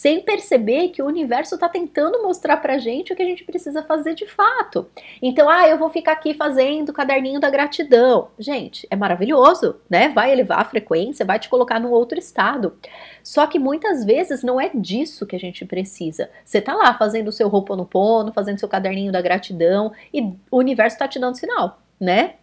sem 0.00 0.22
perceber 0.22 0.88
que 0.88 1.02
o 1.02 1.06
universo 1.06 1.56
está 1.56 1.68
tentando 1.68 2.22
mostrar 2.22 2.56
para 2.56 2.78
gente 2.78 3.12
o 3.12 3.16
que 3.16 3.22
a 3.22 3.26
gente 3.26 3.44
precisa 3.44 3.82
fazer 3.82 4.14
de 4.14 4.26
fato. 4.26 4.88
Então, 5.20 5.46
ah, 5.46 5.68
eu 5.68 5.76
vou 5.76 5.90
ficar 5.90 6.12
aqui 6.12 6.32
fazendo 6.32 6.88
o 6.88 6.92
caderninho 6.94 7.38
da 7.38 7.50
gratidão. 7.50 8.28
Gente, 8.38 8.86
é 8.90 8.96
maravilhoso, 8.96 9.76
né? 9.90 10.08
Vai 10.08 10.32
elevar 10.32 10.60
a 10.60 10.64
frequência, 10.64 11.26
vai 11.26 11.38
te 11.38 11.50
colocar 11.50 11.78
num 11.78 11.90
outro 11.90 12.18
estado. 12.18 12.78
Só 13.22 13.46
que 13.46 13.58
muitas 13.58 14.02
vezes 14.02 14.42
não 14.42 14.58
é 14.58 14.70
disso 14.74 15.26
que 15.26 15.36
a 15.36 15.38
gente 15.38 15.66
precisa. 15.66 16.30
Você 16.46 16.62
tá 16.62 16.74
lá 16.74 16.96
fazendo 16.96 17.28
o 17.28 17.32
seu 17.32 17.48
Ho'oponopono, 17.48 18.32
fazendo 18.32 18.58
seu 18.58 18.70
caderninho 18.70 19.12
da 19.12 19.20
gratidão 19.20 19.92
e 20.14 20.22
o 20.50 20.56
universo 20.56 20.94
está 20.94 21.06
te 21.06 21.18
dando 21.18 21.36
sinal, 21.36 21.78
né? 22.00 22.36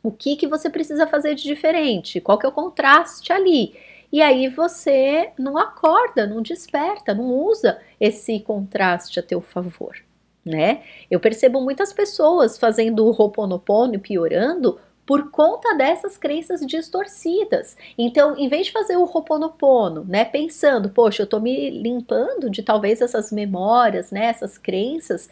O 0.00 0.12
que 0.12 0.36
que 0.36 0.46
você 0.46 0.70
precisa 0.70 1.08
fazer 1.08 1.34
de 1.34 1.42
diferente? 1.42 2.20
Qual 2.20 2.38
que 2.38 2.46
é 2.46 2.48
o 2.48 2.52
contraste 2.52 3.32
ali? 3.32 3.74
E 4.12 4.20
aí 4.20 4.48
você 4.48 5.30
não 5.38 5.56
acorda, 5.56 6.26
não 6.26 6.42
desperta, 6.42 7.14
não 7.14 7.32
usa 7.32 7.78
esse 8.00 8.40
contraste 8.40 9.20
a 9.20 9.22
teu 9.22 9.40
favor, 9.40 9.96
né? 10.44 10.82
Eu 11.10 11.20
percebo 11.20 11.60
muitas 11.60 11.92
pessoas 11.92 12.58
fazendo 12.58 13.06
o 13.06 13.10
Ho'oponopono 13.10 13.98
piorando 14.00 14.78
por 15.06 15.30
conta 15.30 15.74
dessas 15.74 16.16
crenças 16.16 16.60
distorcidas. 16.64 17.76
Então, 17.98 18.36
em 18.38 18.48
vez 18.48 18.66
de 18.66 18.72
fazer 18.72 18.96
o 18.96 19.04
Ho'oponopono, 19.04 20.04
né, 20.04 20.24
pensando, 20.24 20.90
poxa, 20.90 21.22
eu 21.22 21.26
tô 21.26 21.40
me 21.40 21.68
limpando 21.68 22.48
de 22.48 22.62
talvez 22.62 23.00
essas 23.00 23.32
memórias, 23.32 24.12
né, 24.12 24.26
essas 24.26 24.56
crenças, 24.56 25.28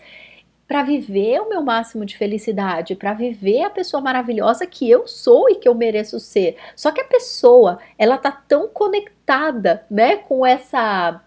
para 0.69 0.83
viver 0.83 1.41
o 1.41 1.49
meu 1.49 1.63
máximo 1.63 2.05
de 2.05 2.17
felicidade, 2.17 2.95
para 2.95 3.15
viver 3.15 3.63
a 3.65 3.71
pessoa 3.71 4.03
maravilhosa 4.03 4.67
que 4.67 4.89
eu 4.89 5.09
sou 5.09 5.49
e 5.49 5.55
que 5.55 5.67
eu 5.67 5.75
mereço 5.75 6.21
ser. 6.21 6.59
Só 6.77 6.93
que 6.93 7.01
a 7.01 7.05
pessoa, 7.05 7.79
ela 7.97 8.19
tá 8.19 8.31
tão 8.31 8.69
conectada, 8.69 9.87
né, 9.91 10.17
com 10.17 10.45
essa 10.45 11.23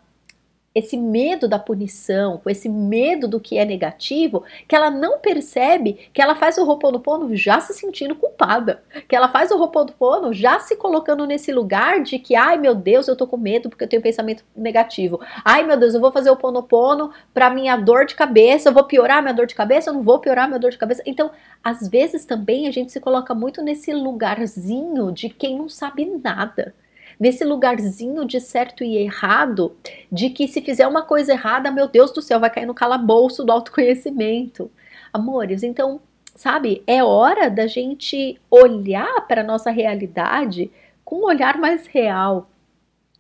esse 0.74 0.96
medo 0.96 1.48
da 1.48 1.60
punição, 1.60 2.38
com 2.38 2.50
esse 2.50 2.70
medo 2.70 3.28
do 3.28 3.40
que 3.40 3.58
é 3.58 3.66
negativo, 3.66 4.44
que 4.68 4.76
ela 4.76 4.90
não 4.90 5.20
percebe 5.20 6.10
que 6.14 6.22
ela 6.22 6.36
faz 6.36 6.58
o 6.58 6.66
Ho'oponopono 6.66 7.36
já 7.36 7.60
se 7.60 7.74
sentindo 7.74 8.16
culpada, 8.16 8.82
que 9.08 9.16
ela 9.16 9.28
faz 9.28 9.52
o 9.52 9.58
Ho'oponopono 9.58 10.34
já 10.34 10.60
se 10.60 10.78
colocando 10.78 11.26
nesse 11.26 11.52
lugar 11.52 12.02
de 12.02 12.18
que, 12.18 12.36
ai 12.36 12.58
meu 12.58 12.74
Deus, 12.74 13.08
eu 13.08 13.16
tô 13.16 13.28
com 13.28 13.38
medo 13.38 13.70
porque 13.70 13.84
eu 13.84 13.90
tenho 13.90 14.02
pensamento 14.02 14.46
negativo. 14.56 15.20
Ai 15.44 15.64
meu 15.64 15.78
Deus, 15.78 15.94
eu 15.94 16.00
vou 16.00 16.12
fazer 16.12 16.30
o 16.30 16.34
Ho'oponopono 16.34 17.12
para 17.34 17.50
minha 17.50 17.76
dor 17.76 18.06
de 18.06 18.16
cabeça, 18.16 18.70
eu 18.70 18.74
vou 18.74 18.86
piorar 18.86 19.22
minha 19.22 19.34
dor 19.34 19.46
de 19.46 19.56
cabeça, 19.56 19.90
eu 19.90 19.94
não 19.94 20.02
vou 20.02 20.20
piorar 20.20 20.48
minha 20.48 20.60
dor 20.60 20.72
de 20.72 20.78
cabeça. 20.78 21.04
Então, 21.06 21.32
às 21.62 21.88
vezes 21.88 22.24
também 22.24 22.68
a 22.68 22.72
gente 22.72 22.92
se 22.92 23.00
coloca 23.00 23.34
muito 23.36 23.62
nesse 23.62 23.94
lugarzinho 23.94 25.12
de 25.12 25.30
quem 25.30 25.58
não 25.58 25.68
sabe 25.68 26.06
nada 26.06 26.74
nesse 27.22 27.46
lugarzinho 27.46 28.26
de 28.26 28.42
certo 28.42 28.84
e 28.84 28.98
errado, 28.98 29.76
de 30.12 30.32
que 30.32 30.48
se 30.48 30.60
fizer 30.60 30.88
uma 30.88 31.04
coisa 31.04 31.34
errada, 31.34 31.70
meu 31.70 31.88
Deus 31.88 32.12
do 32.12 32.20
céu, 32.20 32.40
vai 32.40 32.50
cair 32.50 32.66
no 32.66 32.74
calabouço 32.74 33.44
do 33.44 33.52
autoconhecimento. 33.52 34.72
Amores, 35.14 35.62
então, 35.62 36.02
sabe, 36.36 36.82
é 36.88 37.04
hora 37.04 37.48
da 37.48 37.68
gente 37.68 38.42
olhar 38.50 39.28
para 39.28 39.42
a 39.42 39.44
nossa 39.44 39.70
realidade 39.70 40.72
com 41.06 41.18
um 41.18 41.26
olhar 41.26 41.60
mais 41.60 41.86
real, 41.86 42.50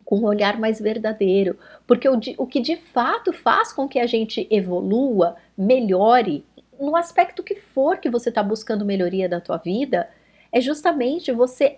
com 0.03 0.17
um 0.17 0.25
olhar 0.25 0.60
mais 0.60 0.81
verdadeiro, 0.81 1.60
porque 1.86 2.10
o, 2.10 2.20
o 2.39 2.48
que 2.48 2.60
de 2.60 2.77
fato 2.77 3.31
faz 3.31 3.72
com 3.72 3.88
que 3.88 4.00
a 4.00 4.08
gente 4.08 4.48
evolua, 4.50 5.36
melhore, 5.55 6.43
no 6.79 6.96
aspecto 6.96 7.43
que 7.43 7.53
for 7.53 8.00
que 8.00 8.10
você 8.10 8.29
está 8.29 8.41
buscando 8.41 8.84
melhoria 8.84 9.29
da 9.29 9.39
tua 9.39 9.58
vida, 9.58 10.10
é 10.51 10.60
justamente 10.60 11.31
você 11.31 11.77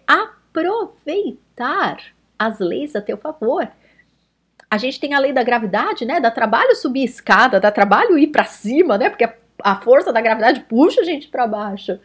aproveitar 0.54 1.98
as 2.38 2.60
leis 2.60 2.96
a 2.96 3.02
teu 3.02 3.18
favor. 3.18 3.68
A 4.70 4.78
gente 4.78 5.00
tem 5.00 5.14
a 5.14 5.20
lei 5.20 5.34
da 5.34 5.44
gravidade, 5.44 6.06
né? 6.06 6.20
Dá 6.20 6.32
trabalho 6.32 6.76
subir 6.76 7.04
escada, 7.04 7.60
dá 7.60 7.72
trabalho 7.72 8.18
ir 8.18 8.28
para 8.28 8.46
cima, 8.46 8.98
né? 8.98 9.10
Porque 9.10 9.28
a 9.64 9.76
força 9.82 10.14
da 10.14 10.22
gravidade 10.22 10.62
puxa 10.62 11.02
a 11.02 11.04
gente 11.04 11.28
para 11.28 11.48
baixo. 11.48 12.00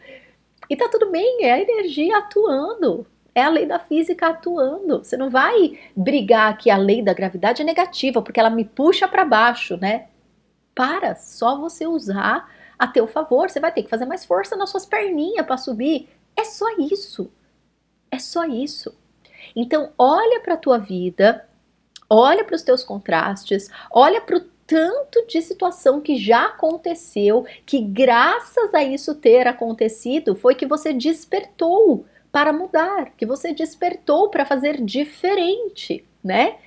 E 0.69 0.75
tá 0.75 0.87
tudo 0.87 1.09
bem, 1.11 1.45
é 1.45 1.53
a 1.53 1.59
energia 1.59 2.17
atuando. 2.17 3.07
É 3.33 3.43
a 3.43 3.49
lei 3.49 3.65
da 3.65 3.79
física 3.79 4.27
atuando. 4.27 4.99
Você 5.03 5.15
não 5.15 5.29
vai 5.29 5.79
brigar 5.95 6.57
que 6.57 6.69
a 6.69 6.77
lei 6.77 7.01
da 7.01 7.13
gravidade 7.13 7.61
é 7.61 7.65
negativa, 7.65 8.21
porque 8.21 8.39
ela 8.39 8.49
me 8.49 8.65
puxa 8.65 9.07
para 9.07 9.25
baixo, 9.25 9.77
né? 9.77 10.07
Para, 10.75 11.15
só 11.15 11.57
você 11.57 11.87
usar 11.87 12.49
a 12.77 12.87
teu 12.87 13.07
favor. 13.07 13.49
Você 13.49 13.59
vai 13.59 13.71
ter 13.71 13.83
que 13.83 13.89
fazer 13.89 14.05
mais 14.05 14.25
força 14.25 14.55
nas 14.55 14.69
suas 14.69 14.85
perninhas 14.85 15.45
para 15.45 15.57
subir. 15.57 16.07
É 16.35 16.43
só 16.43 16.65
isso. 16.77 17.31
É 18.19 18.21
só 18.21 18.43
isso. 18.43 18.93
Então, 19.55 19.93
olha 19.97 20.41
para 20.41 20.55
a 20.55 20.57
tua 20.57 20.77
vida, 20.77 21.47
olha 22.09 22.43
para 22.43 22.57
os 22.57 22.61
teus 22.61 22.83
contrastes, 22.83 23.69
olha 23.89 24.19
para 24.19 24.35
o 24.35 24.41
tanto 24.67 25.25
de 25.25 25.41
situação 25.41 26.01
que 26.01 26.17
já 26.17 26.47
aconteceu, 26.47 27.45
que 27.65 27.79
graças 27.79 28.73
a 28.73 28.83
isso 28.83 29.15
ter 29.15 29.47
acontecido, 29.47 30.35
foi 30.35 30.53
que 30.53 30.65
você 30.65 30.91
despertou 30.91 32.05
para 32.29 32.51
mudar, 32.51 33.13
que 33.15 33.25
você 33.25 33.53
despertou 33.53 34.27
para 34.27 34.45
fazer 34.45 34.83
diferente, 34.83 36.05
né? 36.21 36.57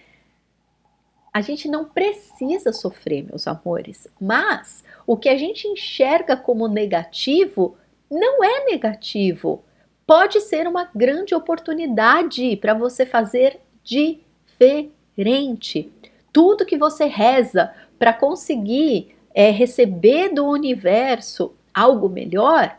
A 1.34 1.42
gente 1.42 1.68
não 1.68 1.84
precisa 1.84 2.72
sofrer, 2.72 3.24
meus 3.24 3.46
amores, 3.46 4.08
mas 4.18 4.82
o 5.06 5.18
que 5.18 5.28
a 5.28 5.36
gente 5.36 5.68
enxerga 5.68 6.34
como 6.34 6.66
negativo 6.66 7.76
não 8.10 8.42
é 8.42 8.64
negativo 8.64 9.62
pode 10.06 10.40
ser 10.40 10.66
uma 10.66 10.88
grande 10.94 11.34
oportunidade 11.34 12.56
para 12.56 12.74
você 12.74 13.06
fazer 13.06 13.60
diferente. 13.82 15.90
Tudo 16.32 16.66
que 16.66 16.76
você 16.76 17.06
reza 17.06 17.72
para 17.98 18.12
conseguir 18.12 19.14
é, 19.34 19.50
receber 19.50 20.30
do 20.30 20.46
universo 20.46 21.54
algo 21.72 22.08
melhor, 22.08 22.78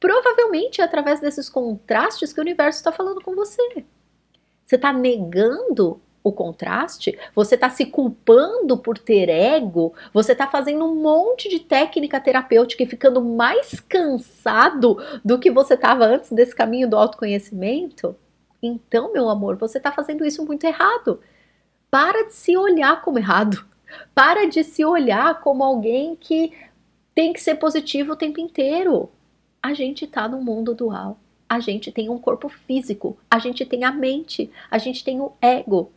provavelmente 0.00 0.80
é 0.80 0.84
através 0.84 1.20
desses 1.20 1.48
contrastes 1.48 2.32
que 2.32 2.40
o 2.40 2.42
universo 2.42 2.78
está 2.78 2.92
falando 2.92 3.22
com 3.22 3.34
você. 3.34 3.84
Você 4.64 4.76
está 4.76 4.92
negando 4.92 6.00
o 6.22 6.32
contraste, 6.32 7.18
você 7.34 7.54
está 7.54 7.70
se 7.70 7.86
culpando 7.86 8.76
por 8.76 8.98
ter 8.98 9.28
ego, 9.28 9.94
você 10.12 10.32
está 10.32 10.46
fazendo 10.46 10.84
um 10.84 10.94
monte 10.94 11.48
de 11.48 11.60
técnica 11.60 12.20
terapêutica 12.20 12.82
e 12.82 12.86
ficando 12.86 13.24
mais 13.24 13.80
cansado 13.80 14.98
do 15.24 15.38
que 15.38 15.50
você 15.50 15.74
estava 15.74 16.04
antes 16.04 16.32
desse 16.32 16.54
caminho 16.54 16.88
do 16.88 16.96
autoconhecimento, 16.96 18.16
então, 18.62 19.12
meu 19.12 19.28
amor, 19.28 19.56
você 19.56 19.78
está 19.78 19.92
fazendo 19.92 20.24
isso 20.24 20.44
muito 20.44 20.64
errado. 20.64 21.20
Para 21.90 22.26
de 22.26 22.34
se 22.34 22.56
olhar 22.56 23.00
como 23.02 23.18
errado. 23.18 23.64
Para 24.14 24.46
de 24.46 24.64
se 24.64 24.84
olhar 24.84 25.40
como 25.40 25.64
alguém 25.64 26.16
que 26.16 26.52
tem 27.14 27.32
que 27.32 27.40
ser 27.40 27.54
positivo 27.56 28.12
o 28.12 28.16
tempo 28.16 28.40
inteiro. 28.40 29.10
A 29.62 29.72
gente 29.72 30.04
está 30.04 30.28
no 30.28 30.42
mundo 30.42 30.74
dual. 30.74 31.18
A 31.48 31.60
gente 31.60 31.90
tem 31.90 32.10
um 32.10 32.18
corpo 32.18 32.48
físico, 32.50 33.16
a 33.30 33.38
gente 33.38 33.64
tem 33.64 33.82
a 33.82 33.90
mente, 33.90 34.50
a 34.70 34.76
gente 34.76 35.02
tem 35.02 35.18
o 35.18 35.32
ego, 35.40 35.90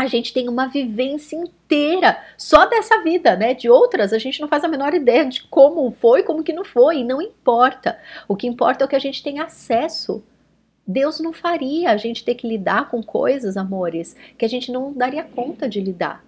a 0.00 0.06
gente 0.06 0.32
tem 0.32 0.48
uma 0.48 0.66
vivência 0.66 1.36
inteira 1.36 2.18
só 2.38 2.64
dessa 2.64 3.02
vida, 3.02 3.36
né? 3.36 3.52
De 3.52 3.68
outras, 3.68 4.14
a 4.14 4.18
gente 4.18 4.40
não 4.40 4.48
faz 4.48 4.64
a 4.64 4.68
menor 4.68 4.94
ideia 4.94 5.26
de 5.26 5.42
como 5.42 5.90
foi, 5.90 6.22
como 6.22 6.42
que 6.42 6.54
não 6.54 6.64
foi, 6.64 7.00
e 7.00 7.04
não 7.04 7.20
importa. 7.20 7.98
O 8.26 8.34
que 8.34 8.46
importa 8.46 8.82
é 8.82 8.86
o 8.86 8.88
que 8.88 8.96
a 8.96 9.00
gente 9.00 9.22
tem 9.22 9.40
acesso. 9.40 10.24
Deus 10.86 11.20
não 11.20 11.34
faria 11.34 11.90
a 11.90 11.98
gente 11.98 12.24
ter 12.24 12.34
que 12.34 12.48
lidar 12.48 12.88
com 12.88 13.02
coisas, 13.02 13.58
amores, 13.58 14.16
que 14.38 14.44
a 14.46 14.48
gente 14.48 14.72
não 14.72 14.90
daria 14.90 15.22
conta 15.22 15.68
de 15.68 15.82
lidar. 15.82 16.24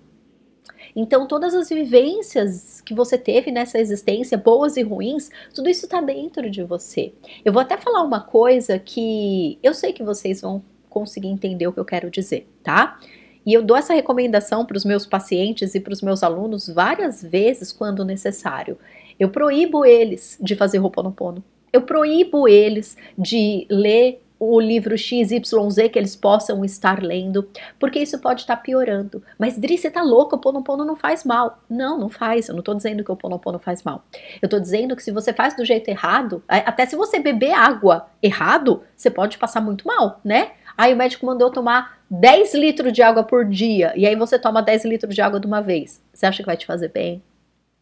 Então, 0.95 1.27
todas 1.27 1.55
as 1.55 1.71
vivências 1.71 2.83
que 2.83 2.93
você 2.93 3.17
teve 3.17 3.51
nessa 3.51 3.79
existência, 3.79 4.37
boas 4.37 4.77
e 4.77 4.83
ruins, 4.83 5.31
tudo 5.55 5.71
isso 5.71 5.87
está 5.87 6.03
dentro 6.03 6.51
de 6.51 6.63
você. 6.63 7.15
Eu 7.43 7.55
vou 7.55 7.63
até 7.63 7.79
falar 7.79 8.03
uma 8.03 8.21
coisa 8.21 8.79
que 8.79 9.59
eu 9.63 9.73
sei 9.73 9.95
que 9.95 10.03
vocês 10.03 10.43
vão 10.43 10.63
conseguir 10.91 11.29
entender 11.29 11.67
o 11.67 11.73
que 11.73 11.81
eu 11.81 11.87
quero 11.87 12.11
dizer, 12.11 12.47
tá? 12.63 13.01
E 13.45 13.53
eu 13.53 13.63
dou 13.63 13.77
essa 13.77 13.95
recomendação 13.95 14.65
para 14.65 14.77
os 14.77 14.85
meus 14.85 15.07
pacientes 15.07 15.75
e 15.75 15.81
para 15.81 15.93
os 15.93 16.03
meus 16.03 16.23
alunos 16.23 16.69
várias 16.69 17.23
vezes 17.23 17.73
quando 17.73 18.05
necessário. 18.05 18.79
Eu 19.19 19.29
proíbo 19.31 19.85
eles 19.85 20.39
de 20.41 20.55
fazer 20.55 20.79
Ho'oponopono. 20.79 21.43
Eu 21.73 21.83
proíbo 21.83 22.47
eles 22.47 22.97
de 23.17 23.67
ler 23.71 24.23
o 24.45 24.61
livro 24.61 24.99
XYZ 24.99 25.89
que 25.93 25.97
eles 25.97 26.17
possam 26.17 26.65
estar 26.65 27.01
lendo, 27.01 27.49
porque 27.79 28.01
isso 28.01 28.19
pode 28.19 28.41
estar 28.41 28.57
piorando. 28.57 29.23
Mas 29.39 29.57
Dri, 29.57 29.79
você 29.79 29.89
tá 29.89 30.03
louca, 30.03 30.35
o 30.35 30.39
Ponopono 30.39 30.85
não 30.85 30.97
faz 30.97 31.23
mal. 31.23 31.63
Não, 31.71 31.97
não 31.97 32.09
faz. 32.09 32.49
Eu 32.49 32.57
não 32.57 32.63
tô 32.63 32.75
dizendo 32.75 33.05
que 33.05 33.13
o 33.13 33.17
Ponopono 33.17 33.61
faz 33.61 33.85
mal. 33.85 34.05
Eu 34.43 34.49
tô 34.49 34.59
dizendo 34.59 34.97
que 34.97 35.03
se 35.03 35.13
você 35.13 35.33
faz 35.33 35.55
do 35.55 35.65
jeito 35.65 35.89
errado, 35.89 36.43
até 36.49 36.85
se 36.85 36.97
você 36.97 37.21
beber 37.21 37.53
água 37.53 38.09
errado, 38.21 38.83
você 38.97 39.09
pode 39.09 39.39
passar 39.39 39.61
muito 39.61 39.87
mal, 39.87 40.21
né? 40.25 40.51
Aí 40.77 40.93
o 40.93 40.97
médico 40.97 41.27
mandou 41.27 41.51
tomar 41.51 41.99
10 42.11 42.55
litros 42.55 42.93
de 42.93 43.03
água 43.03 43.23
por 43.23 43.45
dia, 43.45 43.93
e 43.97 44.07
aí 44.07 44.17
você 44.17 44.39
toma 44.39 44.63
10 44.63 44.85
litros 44.85 45.15
de 45.15 45.21
água 45.21 45.41
de 45.41 45.47
uma 45.47 45.61
vez. 45.61 46.03
Você 46.13 46.27
acha 46.27 46.43
que 46.43 46.47
vai 46.47 46.57
te 46.57 46.67
fazer 46.67 46.89
bem? 46.89 47.23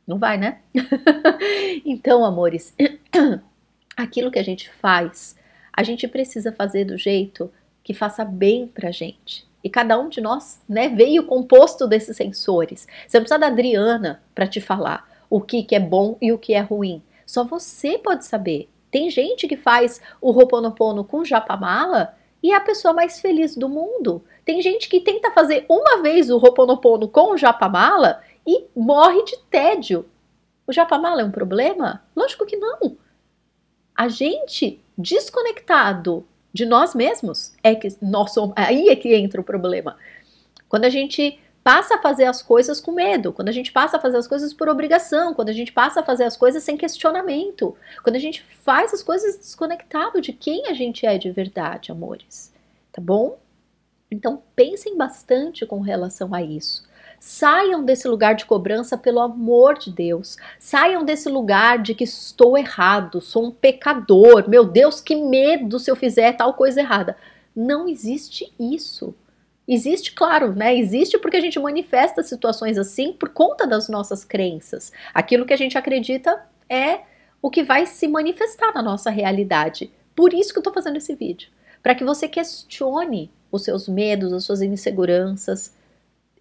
Não 0.06 0.18
vai, 0.18 0.36
né? 0.38 0.58
então, 1.84 2.24
amores, 2.24 2.74
aquilo 3.96 4.30
que 4.30 4.38
a 4.38 4.44
gente 4.44 4.68
faz, 4.68 5.36
a 5.72 5.82
gente 5.82 6.06
precisa 6.08 6.52
fazer 6.52 6.84
do 6.84 6.96
jeito 6.96 7.50
que 7.82 7.94
faça 7.94 8.24
bem 8.24 8.66
pra 8.66 8.90
gente. 8.90 9.48
E 9.62 9.68
cada 9.68 9.98
um 9.98 10.08
de 10.08 10.20
nós, 10.20 10.60
né, 10.68 10.88
veio 10.88 11.26
composto 11.26 11.86
desses 11.86 12.16
sensores. 12.16 12.86
Você 13.06 13.18
não 13.18 13.24
precisa 13.24 13.38
da 13.38 13.48
Adriana 13.48 14.22
para 14.34 14.46
te 14.46 14.60
falar 14.60 15.08
o 15.28 15.40
que, 15.40 15.62
que 15.62 15.74
é 15.74 15.80
bom 15.80 16.16
e 16.20 16.32
o 16.32 16.38
que 16.38 16.54
é 16.54 16.60
ruim. 16.60 17.02
Só 17.26 17.44
você 17.44 17.98
pode 17.98 18.24
saber. 18.24 18.68
Tem 18.90 19.10
gente 19.10 19.46
que 19.46 19.56
faz 19.56 20.00
o 20.20 20.30
Roponopono 20.30 21.04
com 21.04 21.24
japamala 21.24 22.14
e 22.42 22.52
é 22.52 22.56
a 22.56 22.60
pessoa 22.60 22.94
mais 22.94 23.20
feliz 23.20 23.56
do 23.56 23.68
mundo. 23.68 24.24
Tem 24.44 24.60
gente 24.62 24.88
que 24.88 25.00
tenta 25.00 25.30
fazer 25.30 25.64
uma 25.68 26.02
vez 26.02 26.30
o 26.30 26.38
Roponopono 26.38 27.08
com 27.08 27.32
o 27.32 27.36
Japamala 27.36 28.22
e 28.46 28.66
morre 28.74 29.22
de 29.24 29.38
tédio. 29.50 30.06
O 30.66 30.72
Japamala 30.72 31.22
é 31.22 31.24
um 31.24 31.30
problema? 31.30 32.02
Lógico 32.14 32.46
que 32.46 32.56
não. 32.56 32.96
A 33.94 34.08
gente 34.08 34.82
desconectado 34.96 36.26
de 36.52 36.66
nós 36.66 36.94
mesmos 36.94 37.52
é 37.62 37.74
que 37.74 37.88
nós 38.00 38.32
somos, 38.32 38.54
aí 38.56 38.88
é 38.88 38.96
que 38.96 39.14
entra 39.14 39.40
o 39.40 39.44
problema. 39.44 39.96
Quando 40.68 40.84
a 40.84 40.90
gente 40.90 41.38
passa 41.62 41.96
a 41.96 42.02
fazer 42.02 42.24
as 42.24 42.42
coisas 42.42 42.80
com 42.80 42.92
medo, 42.92 43.32
quando 43.32 43.48
a 43.48 43.52
gente 43.52 43.72
passa 43.72 43.96
a 43.96 44.00
fazer 44.00 44.16
as 44.16 44.26
coisas 44.26 44.52
por 44.52 44.68
obrigação, 44.68 45.34
quando 45.34 45.50
a 45.50 45.52
gente 45.52 45.72
passa 45.72 46.00
a 46.00 46.02
fazer 46.02 46.24
as 46.24 46.36
coisas 46.36 46.62
sem 46.62 46.76
questionamento, 46.76 47.76
quando 48.02 48.16
a 48.16 48.20
gente 48.20 48.42
faz 48.62 48.94
as 48.94 49.02
coisas 49.02 49.36
desconectado 49.36 50.20
de 50.20 50.32
quem 50.32 50.66
a 50.66 50.72
gente 50.72 51.06
é 51.06 51.18
de 51.18 51.30
verdade, 51.30 51.92
amores. 51.92 52.52
Tá 52.92 53.00
bom? 53.00 53.38
Então 54.10 54.42
pensem 54.56 54.96
bastante 54.96 55.64
com 55.64 55.80
relação 55.80 56.34
a 56.34 56.42
isso. 56.42 56.88
Saiam 57.20 57.84
desse 57.84 58.08
lugar 58.08 58.34
de 58.34 58.46
cobrança 58.46 58.96
pelo 58.96 59.20
amor 59.20 59.78
de 59.78 59.90
Deus. 59.90 60.38
Saiam 60.58 61.04
desse 61.04 61.28
lugar 61.28 61.78
de 61.78 61.94
que 61.94 62.04
estou 62.04 62.56
errado, 62.56 63.20
sou 63.20 63.44
um 63.44 63.50
pecador. 63.50 64.48
Meu 64.48 64.64
Deus, 64.64 65.02
que 65.02 65.14
medo 65.14 65.78
se 65.78 65.90
eu 65.90 65.94
fizer 65.94 66.32
tal 66.32 66.54
coisa 66.54 66.80
errada. 66.80 67.16
Não 67.54 67.86
existe 67.86 68.50
isso. 68.58 69.14
Existe, 69.72 70.10
claro, 70.10 70.52
né? 70.52 70.76
Existe 70.76 71.16
porque 71.16 71.36
a 71.36 71.40
gente 71.40 71.56
manifesta 71.60 72.24
situações 72.24 72.76
assim 72.76 73.12
por 73.12 73.28
conta 73.28 73.68
das 73.68 73.88
nossas 73.88 74.24
crenças. 74.24 74.92
Aquilo 75.14 75.46
que 75.46 75.52
a 75.52 75.56
gente 75.56 75.78
acredita 75.78 76.44
é 76.68 77.02
o 77.40 77.48
que 77.48 77.62
vai 77.62 77.86
se 77.86 78.08
manifestar 78.08 78.74
na 78.74 78.82
nossa 78.82 79.10
realidade. 79.10 79.88
Por 80.12 80.34
isso 80.34 80.52
que 80.52 80.58
eu 80.58 80.62
tô 80.64 80.72
fazendo 80.72 80.96
esse 80.96 81.14
vídeo. 81.14 81.50
Para 81.84 81.94
que 81.94 82.02
você 82.02 82.26
questione 82.26 83.30
os 83.48 83.62
seus 83.62 83.86
medos, 83.86 84.32
as 84.32 84.42
suas 84.42 84.60
inseguranças 84.60 85.72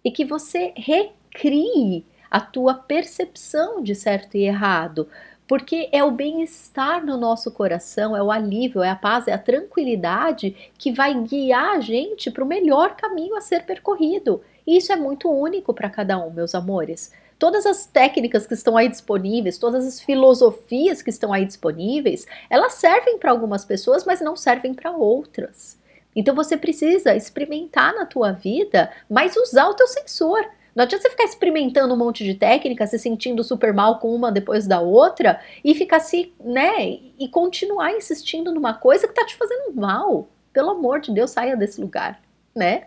e 0.04 0.10
que 0.10 0.24
você 0.24 0.74
recrie 0.76 2.04
a 2.28 2.40
tua 2.40 2.74
percepção 2.74 3.80
de 3.80 3.94
certo 3.94 4.36
e 4.36 4.42
errado, 4.42 5.08
porque 5.50 5.88
é 5.90 6.04
o 6.04 6.12
bem-estar 6.12 7.04
no 7.04 7.16
nosso 7.16 7.50
coração, 7.50 8.16
é 8.16 8.22
o 8.22 8.30
alívio, 8.30 8.84
é 8.84 8.88
a 8.88 8.94
paz, 8.94 9.26
é 9.26 9.32
a 9.32 9.38
tranquilidade 9.38 10.54
que 10.78 10.92
vai 10.92 11.12
guiar 11.24 11.74
a 11.74 11.80
gente 11.80 12.30
para 12.30 12.44
o 12.44 12.46
melhor 12.46 12.94
caminho 12.94 13.34
a 13.34 13.40
ser 13.40 13.66
percorrido. 13.66 14.40
E 14.64 14.76
isso 14.76 14.92
é 14.92 14.96
muito 14.96 15.28
único 15.28 15.74
para 15.74 15.90
cada 15.90 16.16
um, 16.24 16.30
meus 16.30 16.54
amores. 16.54 17.12
Todas 17.36 17.66
as 17.66 17.84
técnicas 17.84 18.46
que 18.46 18.54
estão 18.54 18.76
aí 18.76 18.88
disponíveis, 18.88 19.58
todas 19.58 19.84
as 19.84 20.00
filosofias 20.00 21.02
que 21.02 21.10
estão 21.10 21.32
aí 21.32 21.44
disponíveis, 21.44 22.28
elas 22.48 22.74
servem 22.74 23.18
para 23.18 23.32
algumas 23.32 23.64
pessoas, 23.64 24.04
mas 24.04 24.20
não 24.20 24.36
servem 24.36 24.72
para 24.72 24.92
outras. 24.92 25.76
Então 26.14 26.32
você 26.32 26.56
precisa 26.56 27.16
experimentar 27.16 27.92
na 27.92 28.06
tua 28.06 28.30
vida, 28.30 28.88
mas 29.10 29.34
usar 29.36 29.66
o 29.66 29.74
teu 29.74 29.88
sensor. 29.88 30.48
Não 30.74 30.84
adianta 30.84 31.02
você 31.02 31.10
ficar 31.10 31.24
experimentando 31.24 31.94
um 31.94 31.96
monte 31.96 32.24
de 32.24 32.34
técnica, 32.34 32.86
se 32.86 32.98
sentindo 32.98 33.42
super 33.42 33.72
mal 33.72 33.98
com 33.98 34.14
uma 34.14 34.30
depois 34.30 34.66
da 34.66 34.80
outra 34.80 35.40
e 35.64 35.74
ficar 35.74 36.00
se, 36.00 36.32
né, 36.42 36.98
e 37.18 37.28
continuar 37.28 37.92
insistindo 37.92 38.52
numa 38.52 38.74
coisa 38.74 39.08
que 39.08 39.14
tá 39.14 39.24
te 39.24 39.36
fazendo 39.36 39.74
mal. 39.74 40.28
Pelo 40.52 40.70
amor 40.70 41.00
de 41.00 41.12
Deus, 41.12 41.30
saia 41.30 41.56
desse 41.56 41.80
lugar, 41.80 42.20
né? 42.54 42.84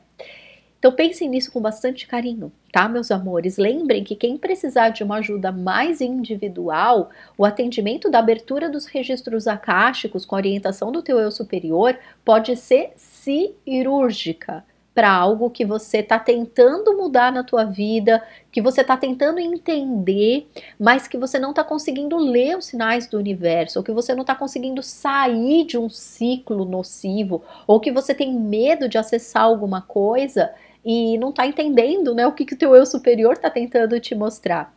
Então 0.84 0.92
pensem 0.92 1.30
nisso 1.30 1.50
com 1.50 1.62
bastante 1.62 2.06
carinho, 2.06 2.52
tá, 2.70 2.90
meus 2.90 3.10
amores? 3.10 3.58
Lembrem 3.58 4.04
que 4.04 4.18
quem 4.18 4.38
precisar 4.38 4.90
de 4.90 5.02
uma 5.02 5.20
ajuda 5.20 5.50
mais 5.50 6.02
individual, 6.02 7.10
o 7.38 7.46
atendimento 7.46 8.12
da 8.12 8.20
abertura 8.20 8.70
dos 8.70 8.86
registros 8.86 9.48
acásticos 9.48 10.26
com 10.26 10.36
orientação 10.36 10.92
do 10.92 11.02
teu 11.02 11.20
eu 11.20 11.32
superior 11.32 11.98
pode 12.26 12.54
ser 12.58 12.92
cirúrgica 12.98 14.66
para 14.94 15.12
algo 15.12 15.50
que 15.50 15.66
você 15.66 16.00
está 16.00 16.20
tentando 16.20 16.96
mudar 16.96 17.32
na 17.32 17.44
tua 17.44 17.64
vida, 17.64 18.24
que 18.52 18.62
você 18.62 18.82
está 18.82 18.96
tentando 18.96 19.40
entender, 19.40 20.48
mas 20.80 21.08
que 21.08 21.18
você 21.18 21.40
não 21.40 21.50
está 21.50 21.64
conseguindo 21.64 22.16
ler 22.18 22.58
os 22.58 22.66
sinais 22.66 23.08
do 23.08 23.18
universo, 23.18 23.80
ou 23.80 23.84
que 23.84 23.92
você 23.92 24.14
não 24.14 24.22
está 24.22 24.36
conseguindo 24.36 24.84
sair 24.84 25.66
de 25.66 25.78
um 25.78 25.90
ciclo 25.90 26.64
nocivo, 26.64 27.44
ou 27.66 27.80
que 27.80 27.92
você 27.92 28.14
tem 28.14 28.34
medo 28.34 28.88
de 28.88 28.98
acessar 28.98 29.44
alguma 29.44 29.82
coisa 29.82 30.52
e 30.86 31.18
não 31.18 31.30
está 31.30 31.48
entendendo 31.48 32.14
né, 32.14 32.28
o 32.28 32.34
que, 32.34 32.46
que 32.46 32.54
o 32.54 32.58
teu 32.58 32.76
eu 32.76 32.86
superior 32.86 33.34
está 33.34 33.50
tentando 33.50 34.00
te 34.00 34.14
mostrar. 34.14 34.74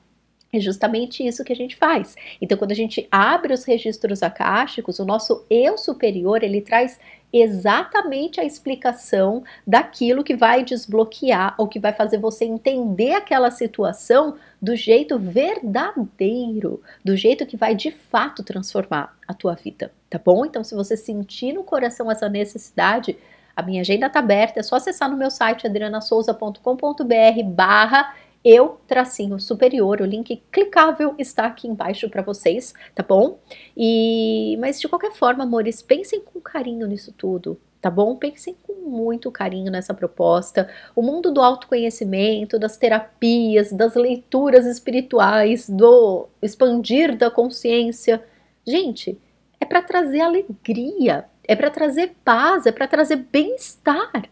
É 0.52 0.60
justamente 0.60 1.26
isso 1.26 1.44
que 1.44 1.52
a 1.52 1.56
gente 1.56 1.76
faz. 1.76 2.14
Então, 2.40 2.56
quando 2.56 2.72
a 2.72 2.76
gente 2.76 3.06
abre 3.10 3.52
os 3.52 3.64
registros 3.64 4.22
acásticos, 4.22 4.98
o 4.98 5.04
nosso 5.04 5.44
eu 5.50 5.76
superior 5.76 6.42
ele 6.42 6.60
traz 6.60 6.98
exatamente 7.32 8.40
a 8.40 8.44
explicação 8.44 9.44
daquilo 9.66 10.24
que 10.24 10.36
vai 10.36 10.64
desbloquear 10.64 11.54
ou 11.58 11.68
que 11.68 11.78
vai 11.78 11.92
fazer 11.92 12.18
você 12.18 12.44
entender 12.44 13.14
aquela 13.14 13.50
situação 13.50 14.36
do 14.60 14.74
jeito 14.74 15.18
verdadeiro, 15.18 16.82
do 17.04 17.16
jeito 17.16 17.46
que 17.46 17.56
vai 17.56 17.74
de 17.74 17.90
fato 17.90 18.42
transformar 18.42 19.16
a 19.26 19.34
tua 19.34 19.54
vida, 19.54 19.92
tá 20.08 20.20
bom? 20.22 20.46
Então, 20.46 20.64
se 20.64 20.74
você 20.74 20.96
sentir 20.96 21.52
no 21.52 21.64
coração 21.64 22.10
essa 22.10 22.28
necessidade, 22.28 23.18
a 23.54 23.62
minha 23.62 23.80
agenda 23.80 24.06
está 24.06 24.18
aberta, 24.18 24.60
é 24.60 24.62
só 24.62 24.76
acessar 24.76 25.10
no 25.10 25.16
meu 25.16 25.30
site 25.30 25.66
adrianasouza.com.br 25.66 27.42
barra 27.46 28.14
eu 28.48 28.80
tracinho 28.86 29.40
superior, 29.40 30.00
o 30.00 30.04
link 30.04 30.40
clicável 30.52 31.16
está 31.18 31.46
aqui 31.46 31.66
embaixo 31.66 32.08
para 32.08 32.22
vocês, 32.22 32.72
tá 32.94 33.02
bom? 33.02 33.40
E 33.76 34.56
mas 34.60 34.80
de 34.80 34.86
qualquer 34.86 35.12
forma, 35.12 35.42
amores, 35.42 35.82
pensem 35.82 36.20
com 36.20 36.40
carinho 36.40 36.86
nisso 36.86 37.12
tudo, 37.12 37.60
tá 37.80 37.90
bom? 37.90 38.14
Pensem 38.14 38.56
com 38.62 38.88
muito 38.88 39.32
carinho 39.32 39.72
nessa 39.72 39.92
proposta. 39.92 40.70
O 40.94 41.02
mundo 41.02 41.32
do 41.32 41.42
autoconhecimento, 41.42 42.56
das 42.56 42.76
terapias, 42.76 43.72
das 43.72 43.96
leituras 43.96 44.64
espirituais, 44.64 45.68
do 45.68 46.28
expandir 46.40 47.16
da 47.18 47.32
consciência. 47.32 48.22
Gente, 48.64 49.20
é 49.60 49.64
para 49.64 49.82
trazer 49.82 50.20
alegria, 50.20 51.24
é 51.42 51.56
para 51.56 51.68
trazer 51.68 52.14
paz, 52.24 52.64
é 52.64 52.70
para 52.70 52.86
trazer 52.86 53.16
bem-estar. 53.16 54.30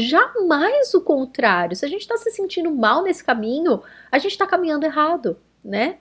Jamais 0.00 0.94
o 0.94 1.00
contrário. 1.00 1.74
Se 1.74 1.84
a 1.84 1.88
gente 1.88 2.02
está 2.02 2.16
se 2.16 2.30
sentindo 2.30 2.70
mal 2.70 3.02
nesse 3.02 3.24
caminho, 3.24 3.82
a 4.12 4.18
gente 4.18 4.30
está 4.30 4.46
caminhando 4.46 4.86
errado, 4.86 5.36
né? 5.64 5.96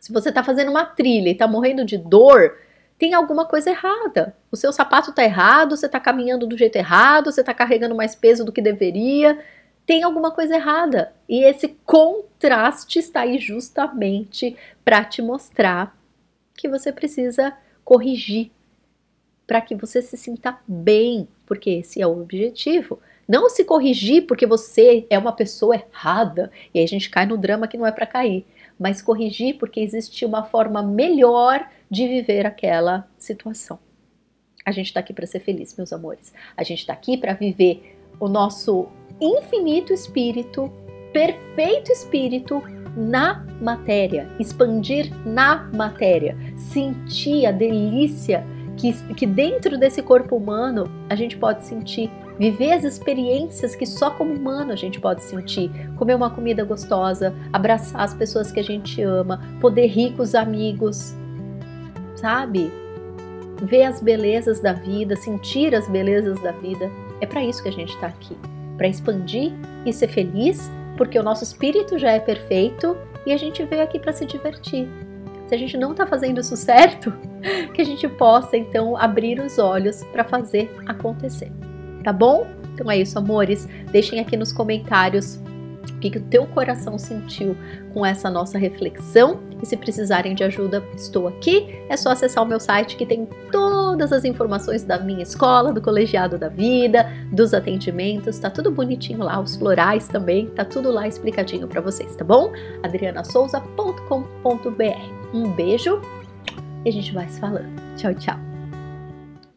Se 0.00 0.10
você 0.10 0.30
está 0.30 0.42
fazendo 0.42 0.70
uma 0.70 0.86
trilha 0.86 1.28
e 1.28 1.32
está 1.32 1.46
morrendo 1.46 1.84
de 1.84 1.98
dor, 1.98 2.56
tem 2.96 3.12
alguma 3.12 3.44
coisa 3.44 3.68
errada. 3.68 4.34
O 4.50 4.56
seu 4.56 4.72
sapato 4.72 5.10
está 5.10 5.22
errado, 5.22 5.76
você 5.76 5.84
está 5.84 6.00
caminhando 6.00 6.46
do 6.46 6.56
jeito 6.56 6.76
errado, 6.76 7.30
você 7.30 7.42
está 7.42 7.52
carregando 7.52 7.94
mais 7.94 8.14
peso 8.14 8.42
do 8.42 8.52
que 8.52 8.62
deveria. 8.62 9.38
tem 9.84 10.02
alguma 10.02 10.30
coisa 10.30 10.54
errada. 10.54 11.12
E 11.28 11.44
esse 11.44 11.68
contraste 11.84 13.00
está 13.00 13.20
aí 13.22 13.38
justamente 13.38 14.56
para 14.82 15.04
te 15.04 15.20
mostrar 15.20 15.94
que 16.54 16.68
você 16.68 16.90
precisa 16.90 17.52
corrigir 17.84 18.50
para 19.50 19.60
que 19.60 19.74
você 19.74 20.00
se 20.00 20.16
sinta 20.16 20.56
bem, 20.64 21.26
porque 21.44 21.70
esse 21.70 22.00
é 22.00 22.06
o 22.06 22.20
objetivo. 22.22 23.00
Não 23.30 23.48
se 23.48 23.62
corrigir 23.64 24.26
porque 24.26 24.44
você 24.44 25.06
é 25.08 25.16
uma 25.16 25.30
pessoa 25.30 25.76
errada 25.76 26.50
e 26.74 26.80
aí 26.80 26.84
a 26.84 26.88
gente 26.88 27.08
cai 27.08 27.24
no 27.24 27.38
drama 27.38 27.68
que 27.68 27.78
não 27.78 27.86
é 27.86 27.92
para 27.92 28.04
cair, 28.04 28.44
mas 28.76 29.00
corrigir 29.00 29.56
porque 29.56 29.78
existe 29.78 30.24
uma 30.24 30.42
forma 30.42 30.82
melhor 30.82 31.64
de 31.88 32.08
viver 32.08 32.44
aquela 32.44 33.08
situação. 33.16 33.78
A 34.66 34.72
gente 34.72 34.86
está 34.86 34.98
aqui 34.98 35.12
para 35.12 35.28
ser 35.28 35.38
feliz, 35.38 35.76
meus 35.76 35.92
amores. 35.92 36.34
A 36.56 36.64
gente 36.64 36.80
está 36.80 36.92
aqui 36.92 37.16
para 37.16 37.32
viver 37.32 37.96
o 38.18 38.26
nosso 38.26 38.88
infinito 39.20 39.92
espírito, 39.92 40.68
perfeito 41.12 41.92
espírito 41.92 42.60
na 42.96 43.46
matéria, 43.62 44.28
expandir 44.40 45.08
na 45.24 45.70
matéria, 45.72 46.36
sentir 46.56 47.46
a 47.46 47.52
delícia 47.52 48.44
que, 48.76 48.92
que 49.14 49.24
dentro 49.24 49.78
desse 49.78 50.02
corpo 50.02 50.34
humano 50.34 50.90
a 51.08 51.14
gente 51.14 51.36
pode 51.36 51.64
sentir, 51.64 52.10
viver 52.40 52.72
as 52.72 52.84
experiências 52.84 53.74
que 53.74 53.84
só 53.84 54.10
como 54.12 54.32
humano 54.32 54.72
a 54.72 54.76
gente 54.76 54.98
pode 54.98 55.22
sentir, 55.22 55.70
comer 55.96 56.14
uma 56.14 56.30
comida 56.30 56.64
gostosa, 56.64 57.34
abraçar 57.52 58.00
as 58.00 58.14
pessoas 58.14 58.50
que 58.50 58.58
a 58.58 58.64
gente 58.64 59.02
ama, 59.02 59.42
poder 59.60 59.88
rir 59.88 60.14
com 60.14 60.22
os 60.22 60.34
amigos, 60.34 61.14
sabe? 62.16 62.72
Ver 63.60 63.82
as 63.82 64.00
belezas 64.00 64.58
da 64.58 64.72
vida, 64.72 65.16
sentir 65.16 65.74
as 65.74 65.86
belezas 65.86 66.42
da 66.42 66.50
vida. 66.52 66.90
É 67.20 67.26
para 67.26 67.44
isso 67.44 67.62
que 67.62 67.68
a 67.68 67.72
gente 67.72 67.92
está 67.92 68.06
aqui, 68.06 68.34
para 68.78 68.88
expandir 68.88 69.52
e 69.84 69.92
ser 69.92 70.08
feliz, 70.08 70.70
porque 70.96 71.18
o 71.18 71.22
nosso 71.22 71.44
espírito 71.44 71.98
já 71.98 72.12
é 72.12 72.20
perfeito 72.20 72.96
e 73.26 73.34
a 73.34 73.36
gente 73.36 73.62
veio 73.66 73.82
aqui 73.82 73.98
para 73.98 74.14
se 74.14 74.24
divertir 74.24 74.88
se 75.46 75.56
a 75.56 75.58
gente 75.58 75.76
não 75.76 75.90
está 75.90 76.06
fazendo 76.06 76.40
isso 76.40 76.54
certo, 76.56 77.12
que 77.74 77.82
a 77.82 77.84
gente 77.84 78.08
possa 78.08 78.56
então 78.56 78.96
abrir 78.96 79.40
os 79.40 79.58
olhos 79.58 80.04
para 80.04 80.22
fazer 80.22 80.72
acontecer. 80.86 81.50
Tá 82.02 82.12
bom? 82.12 82.46
Então 82.74 82.90
é 82.90 82.98
isso, 82.98 83.18
amores. 83.18 83.68
Deixem 83.90 84.20
aqui 84.20 84.36
nos 84.36 84.52
comentários 84.52 85.40
o 85.88 85.98
que, 86.00 86.10
que 86.10 86.18
o 86.18 86.22
teu 86.22 86.46
coração 86.46 86.98
sentiu 86.98 87.56
com 87.92 88.04
essa 88.04 88.30
nossa 88.30 88.58
reflexão. 88.58 89.40
E 89.62 89.66
se 89.66 89.76
precisarem 89.76 90.34
de 90.34 90.42
ajuda, 90.42 90.82
estou 90.94 91.28
aqui. 91.28 91.78
É 91.88 91.96
só 91.96 92.10
acessar 92.10 92.42
o 92.42 92.46
meu 92.46 92.58
site 92.58 92.96
que 92.96 93.04
tem 93.04 93.28
todas 93.52 94.12
as 94.12 94.24
informações 94.24 94.82
da 94.82 94.98
minha 94.98 95.22
escola, 95.22 95.72
do 95.72 95.82
colegiado 95.82 96.38
da 96.38 96.48
vida, 96.48 97.10
dos 97.30 97.52
atendimentos, 97.52 98.38
tá 98.38 98.48
tudo 98.48 98.70
bonitinho 98.70 99.24
lá, 99.24 99.40
os 99.40 99.56
florais 99.56 100.08
também, 100.08 100.46
tá 100.50 100.64
tudo 100.64 100.90
lá 100.90 101.06
explicadinho 101.06 101.68
para 101.68 101.80
vocês, 101.80 102.16
tá 102.16 102.24
bom? 102.24 102.52
adrianasouza.com.br. 102.82 105.34
Um 105.34 105.52
beijo 105.52 106.00
e 106.84 106.88
a 106.88 106.92
gente 106.92 107.12
vai 107.12 107.28
se 107.28 107.38
falando. 107.38 107.70
Tchau, 107.96 108.14
tchau. 108.14 108.49